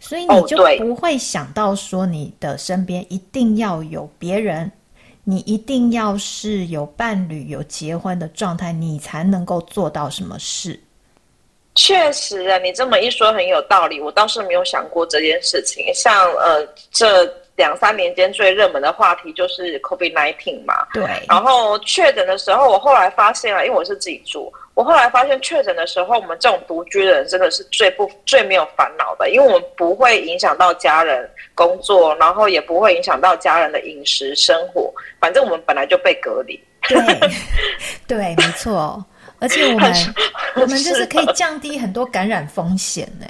[0.00, 4.68] 所以你就不会想到说你的身边一定要有别人，
[5.22, 10.80] 你一定要是有伴侣、有结婚的状态，你才能够做到什么事。
[11.76, 15.84] 确实啊，你这么一说很有道理，我倒是没有想过这件事情。
[15.94, 17.32] 像呃这。
[17.56, 21.04] 两三年间最热门的话题就是 COVID-19 嘛，对。
[21.28, 36.62] 然后确诊的时候，我后来发现了，因为我是自己住，我后来发现确诊的时候，我们这种独居的人真的是最不最没有烦恼的，因为我们不会影响到家人工作，然后也不会影响到家人的饮食生活，反正我们本来就被隔离。
[36.88, 36.98] 对，
[38.06, 39.02] 对，没错。
[39.38, 39.92] 而且我们
[40.56, 43.26] 我们就是可以降低很多感染风险呢。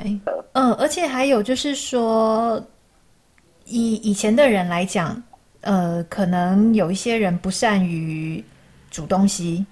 [0.53, 2.61] 嗯，而且还有就是说。
[3.66, 5.22] 以以前的人来讲，
[5.60, 8.42] 呃，可能有一些人不善于
[8.90, 9.66] 煮东西，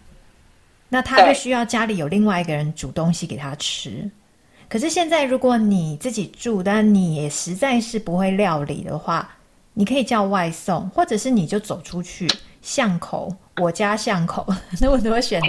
[0.89, 4.11] 那他会需要家里有另外一个人煮东西给他吃。
[4.69, 9.29] 可是现在，如果你自己住，但你也实在是不会料理的话，
[9.75, 12.29] 你可以叫外送，或者是你就走出去
[12.61, 14.45] 巷口，我家巷口，
[14.81, 15.49] 那我怎么选择？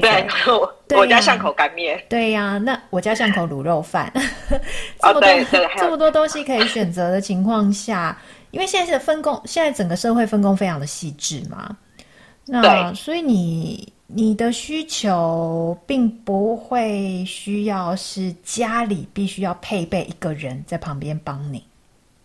[0.87, 1.99] 对，我家巷口干面。
[2.07, 4.11] 对呀、啊，那我家巷口卤肉饭。
[5.01, 8.15] 这么多、哦、这么多东西可以选择的情况下。
[8.55, 11.75] 因为现在是分工，现在整个社会分工非常的细致嘛，
[12.45, 21.61] 那所以你你的需求并不会需要是家里必须要配备一个人在旁边帮你。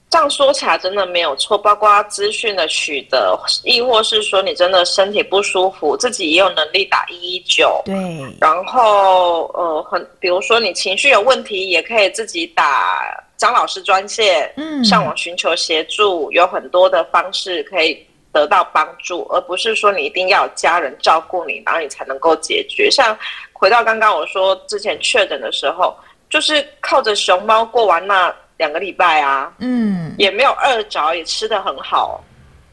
[0.08, 7.82] 这样说起来真的没有错，包括资讯的取得，亦或是说你真的身体不舒服，自己也有能力打一一九。
[7.84, 7.96] 对，
[8.40, 13.02] 然后呃，很比如说你情绪有问题，也可以自己打。
[13.40, 22.90] 张老师专线，嗯，上网寻求协助，有很多的方式可以得到帮助，而不是说你一定要有家人照顾你，然后你才能够解决。
[22.90, 23.16] 像
[23.54, 25.96] 回到刚刚我说之前确诊的时候，
[26.28, 32.22] 就是靠着熊猫过完那两个礼拜啊，嗯，也没有饿着，也吃得很好，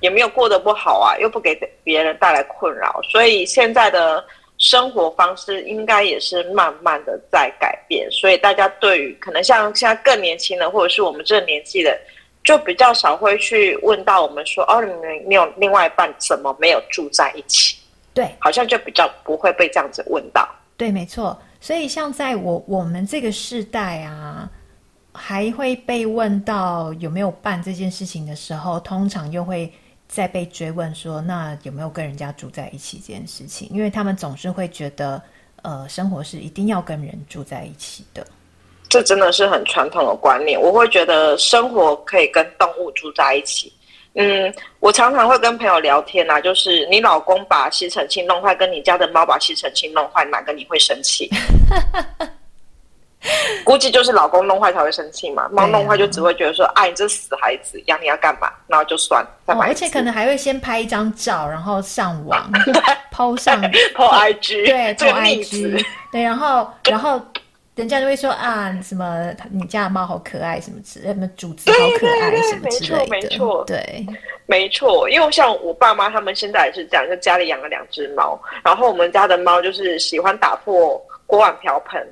[0.02, 4.22] 也没有过得不好啊，又不给别人带来困扰，所以现在的。
[4.58, 11.96] 生活方式应该也是慢慢的在改变，所以大家对于可能像现在更年轻的，或者是我们这个年纪的，
[12.44, 17.78] 就比较少会去问到我们说，哦，你们你有另外一半怎么没有住在一起？
[18.14, 20.48] 对，好像就比较不会被这样子问到。
[20.76, 21.40] 对，没错。
[21.62, 24.50] 所以像在我我们这个世代啊，
[25.12, 29.72] 还会被问到有没有办这件事情的时候，通常又会
[30.08, 33.70] 再被追问说，那有没有跟人家住在一起这件事情？
[33.72, 35.22] 因为他们总是会觉得，
[35.64, 38.26] 呃，生活是一定要跟人住在一起的。
[38.90, 40.60] 这真的是很传统的观念。
[40.60, 43.72] 我会觉得生活可以跟动物住在一起。
[44.14, 51.30] 嗯，我常常会跟朋友聊天啊，就是你老公把吸尘器弄坏，跟你家的猫把吸尘器弄坏，哪个你会生气？
[53.66, 58.52] 估计就是老公弄坏才会生气嘛，猫弄坏就只会觉得说，哎、啊，你这死孩子，养你要干嘛？
[58.68, 59.26] 然后就算。
[59.46, 62.50] 哦，而且可能还会先拍一张照，然后上网，
[63.12, 63.62] po 上
[63.96, 67.22] ，po IG，对，po IG， 对，然后，然后。
[67.78, 73.08] 人家就会说啊，什么你家的猫好可爱，什么之类，什么主子好可爱，什么之类的。
[73.08, 74.08] 没错，没错，对，
[74.48, 75.08] 没错。
[75.08, 82.04] 因为像我爸妈他们现在也是这样，就家里养了两只猫，然后我们家的猫就是喜欢打破锅碗瓢盆，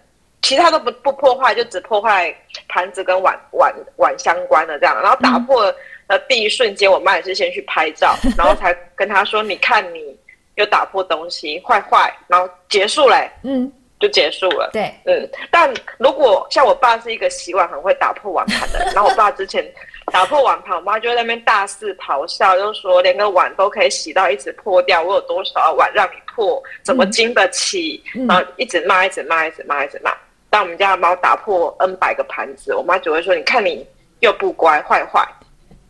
[0.45, 2.33] 其他都不不破坏，就只破坏
[2.67, 4.95] 盘子跟碗碗碗相关的这样。
[5.01, 5.73] 然后打破
[6.07, 10.15] 的第一瞬间，我妈也是先去拍照， 然后才跟他说：“你看你
[10.53, 13.27] 又打破东西，坏坏。”然后结束嘞。
[13.43, 13.71] 嗯。
[13.97, 14.69] 就结束了。
[14.73, 19.65] 对，嗯，但如果像我爸是一个洗碗很会打破碗盘的人， 然后我爸之前
[20.11, 28.03] 打破碗盘，我妈就在那边大肆咆哮，就说连个碗都可以洗到一直破掉，我有多少碗让你破，怎么经得起？
[28.15, 30.11] 嗯、然后一直骂，一直骂，一直骂，一直骂。
[30.55, 33.85] 当我们家的猫打破 N 百个盘子，我妈只会说：“你看你
[34.21, 35.21] 又不乖，坏坏。”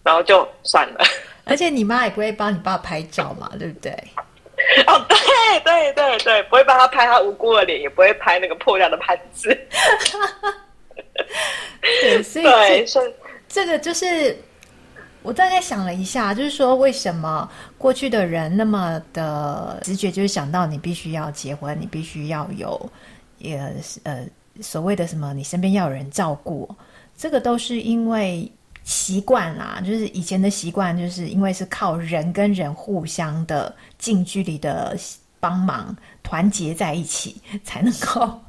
[0.01, 1.05] 然后就算了。
[1.45, 3.91] 而且你妈也不会帮你爸拍照嘛，对不对？
[4.88, 5.16] 哦，对
[5.59, 9.55] 对对对，不会帮他拍他无辜的脸，也不会拍那个破掉的盘子。
[12.01, 13.13] 对，所以对这，
[13.47, 14.36] 这个就是
[15.22, 17.47] 我大概想了一下，就是说为什么
[17.78, 22.91] 过去的人那么的直觉，就是想到你必须要结婚，你必须要有
[23.38, 23.59] 也
[24.05, 24.26] 呃
[24.62, 26.70] 所谓的什么，你身边要有人照顾，
[27.18, 28.51] 这个都是因为。
[28.88, 34.95] 习惯啦，就是以前的习惯，就是因为是靠人跟人互相的近距离的
[35.39, 38.39] 帮忙， 团结在一起，才能够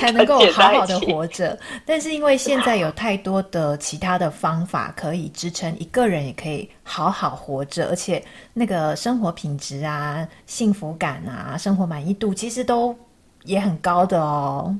[0.00, 1.58] 才能够好好的活着。
[1.84, 12.96] 但是因为现在有太多的其他的方法可以支撑一个人也可以好好活着，而且那个生活品质啊、幸福感啊、生活满意度其实都
[13.42, 14.72] 也很高的哦。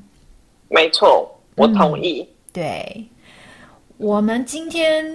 [0.73, 2.21] 没错，我同意。
[2.21, 3.05] 嗯，对。
[3.97, 5.05] 我们今天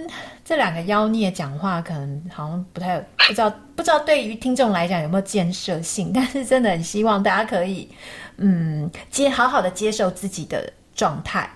[0.43, 7.89] 这两个妖孽讲话，可能好像不太不知道， 不知道对于听众来讲有没有建设性，但是真的很希望大家可以，
[8.37, 11.47] 嗯，接好好的接受自己的状态。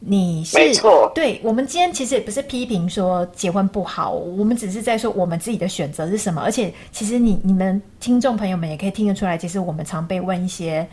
[0.00, 6.42] 你是没错，对，我们今天其实也不是批评说结婚不好，我们只是在说我们自己的选择是什么。
[6.42, 10.86] 而且，其实你你们听众朋友们也可以听得出来，其实我们常被问一些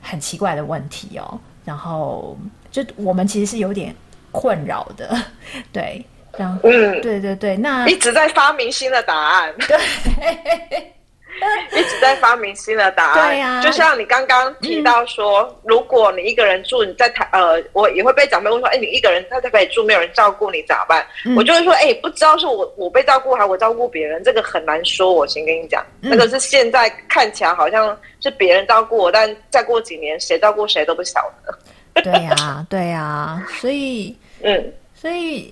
[0.00, 1.38] 很奇怪的问题哦。
[1.64, 2.36] 然后，
[2.70, 3.94] 就我们其实是有点。
[4.36, 5.16] 困扰的，
[5.70, 6.04] 对，
[6.36, 10.92] 然后，嗯，对对对，那一直在发明新的答案， 对，
[11.72, 21.04] 一直在发明新的答案，对呀、啊，就像你刚刚提到说，嗯、如果你一个人住，你在台，呃，我也会被长辈问说，哎，你一个人在台北住，没有人照顾你咋办？
[21.24, 25.12] 嗯、我就会说，哎，不知道是我我被照顾，还是我照顾别人，这个很难说。
[25.12, 32.02] 我先跟你讲，嗯、那个是现在看起来好像是别人照顾我，但再过几年谁照顾谁都不晓得。
[32.02, 34.16] 对呀、啊，对呀、啊，所以。
[34.46, 35.50] 嗯，所以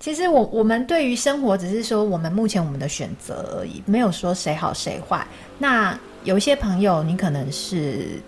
[0.00, 5.26] 其实我我们对于生活只是说我们目前我们的选择而已，没有说谁好谁坏。
[5.58, 8.20] 那有一些朋友，你可能是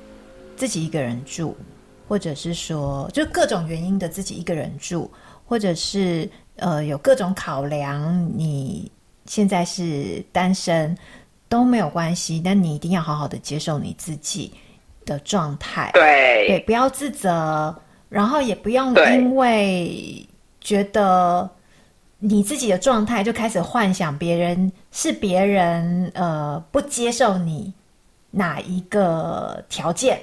[0.57, 1.57] 自己一个人住，
[2.09, 5.11] 或者是说就各种原因的自己一个人住，
[5.47, 8.91] 或者是呃有各种考量，你
[9.27, 10.97] 现在是单身
[11.49, 14.53] 都没有关系，但你一定要好好的接受你自己
[15.05, 17.75] 的状态，对对，不要自责。
[18.09, 20.27] 然后也不用因为
[20.61, 21.49] 觉得
[22.21, 27.73] 你自己的状态就开始幻想别人是别人呃不接受你
[28.31, 30.21] 哪一个条件，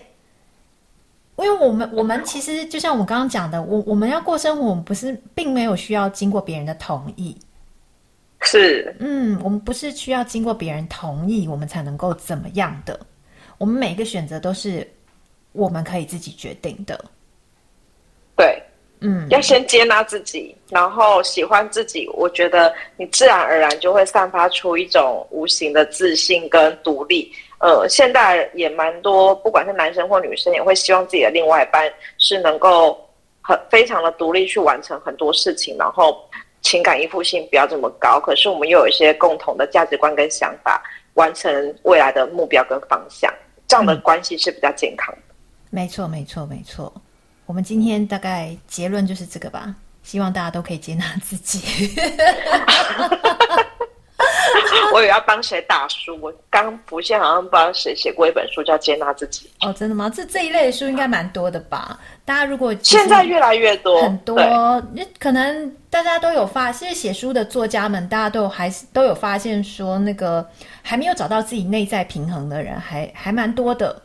[1.38, 7.36] 因为我们我们其实就像我刚刚讲的，我我们要过生活，我们不是并没有需要经过别人的同意，
[8.42, 8.96] 是。
[9.00, 13.00] 嗯，我们不是需要经过别人同意我们才能够怎么样的，
[13.58, 14.88] 我们每一个选择都是
[15.52, 17.04] 我们可以自己决定的。
[18.36, 18.64] 对，
[19.00, 22.10] 嗯，要先接纳自己，然后喜欢自己。
[22.14, 27.32] 我觉得你自然而然就会散发出一种无形的自信跟独立。
[27.60, 33.00] 呃，现在也蛮多，不管是男生或女生，也会希望自己的另外一半是能够
[33.42, 36.20] 很非常的独立去完成很多事情，然后
[36.62, 38.20] 情感依附性不要这么高。
[38.20, 40.84] 可是我们又有一些共同的价值观跟想法，
[41.14, 43.32] 完成未来的目标跟方向，
[43.68, 45.22] 这样的关系是比较健康的。
[45.30, 45.34] 嗯，
[45.72, 46.92] 没错，没错，没错。
[47.48, 49.74] 我们今天大概结论就是这个吧，
[50.04, 51.62] 希望大家都可以接纳自己。
[54.94, 56.18] 我也要帮谁打书？
[56.20, 59.50] 我刚不是好像不知道谁写过一本书叫《接纳自己》。
[59.68, 60.10] 哦，真的吗？
[60.14, 61.98] 这这一类的书应该蛮多的吧？
[62.26, 64.36] 大家如果现在越来越多，很多，
[65.18, 70.46] 可能大家都有发现，写书的作家们，大家都还是都有发现说，那个
[70.82, 74.02] 还没有找到自己内在平衡的人还，还还蛮多的。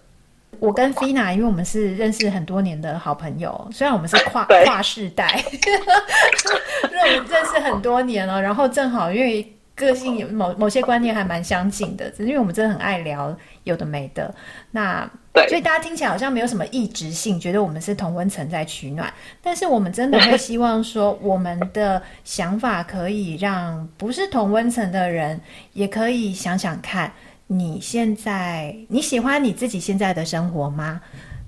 [0.58, 5.42] 我跟 Fina，因为我们是认识很多年的好朋友，虽然我们是跨跨世代，
[6.90, 14.32] 认认识很多年了，然后正好因为个性有某某些观念还蛮相近的，只是因为我们真的很爱聊有的没的，
[14.70, 15.10] 那
[15.48, 25.40] 所以大家听起来好像没有什么异质性，觉得我们是同温层在取暖，但是我们真的会希望说，我们的想法可以让不是同温层的人
[25.72, 27.12] 也可以想想看。
[27.46, 31.00] 你现在你喜欢你自己现在的生活吗？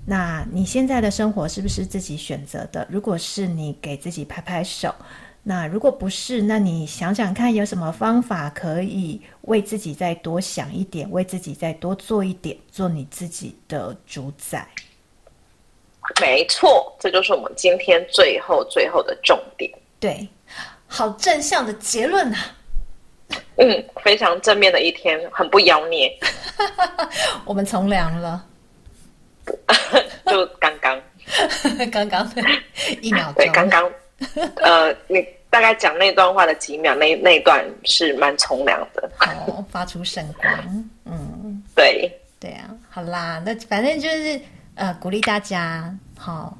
[0.05, 2.87] 那你现在的生活是不是自己选择的？
[2.91, 4.93] 如果是，你给自己拍拍手。
[5.41, 14.67] 那如果不是，那你想想看，有什么方法可以为自己再多想一点，为自己再多做一点，做你自己的主宰。
[16.21, 19.71] 没错，这就是我们今天最后最后的重点。
[19.99, 20.27] 对，
[20.87, 22.39] 好正向的结论啊！
[23.57, 26.11] 嗯，非常正面的一天，很不妖孽。
[27.45, 28.45] 我们从良了，
[30.27, 31.01] 就刚刚，
[31.91, 32.29] 刚刚
[33.01, 33.91] 一秒钟，对，刚刚，
[34.57, 39.09] 呃，你大概讲那段话的几秒，那那段是蛮从良的，
[39.47, 44.39] 哦，发出圣光，嗯，对，对啊，好啦，那反正就是
[44.75, 46.57] 呃，鼓励大家，好、哦，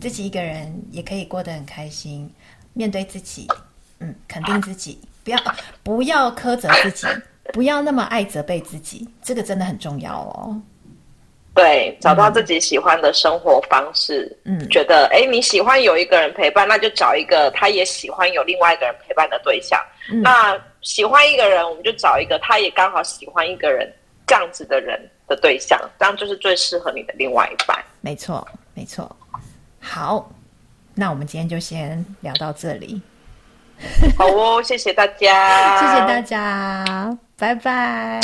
[0.00, 2.30] 自己一个人也可以过得很开心，
[2.74, 3.46] 面对自己，
[4.00, 5.00] 嗯，肯定自己。
[5.28, 5.40] 不要
[5.82, 7.06] 不要苛责自己，
[7.52, 10.58] 不要那么爱责备自己，这个真的很重要哦。
[11.54, 19.78] 对，找到自己喜欢的生活方式，嗯，觉得哎，你喜欢有一个人陪伴，那就找一个他也喜欢有另外一个人陪伴的对象。
[20.10, 23.92] 嗯，那喜欢一个人，我们就找一个他也刚好喜欢一个人
[24.24, 27.76] 这样子的人的对象，这样就是最适合你的另外一半。
[28.00, 29.14] 没错，没错。
[29.80, 30.30] 好，
[30.94, 33.02] 那我们今天就先聊到这里。
[34.18, 38.20] 好哦，谢谢大家，谢谢大家，拜拜，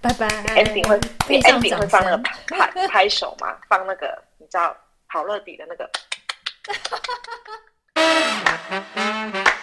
[0.00, 0.28] 拜拜。
[0.54, 3.56] ending 会，ending 会放那个拍拍手吗？
[3.68, 4.76] 放那个你知道
[5.06, 5.90] 好乐迪的那个。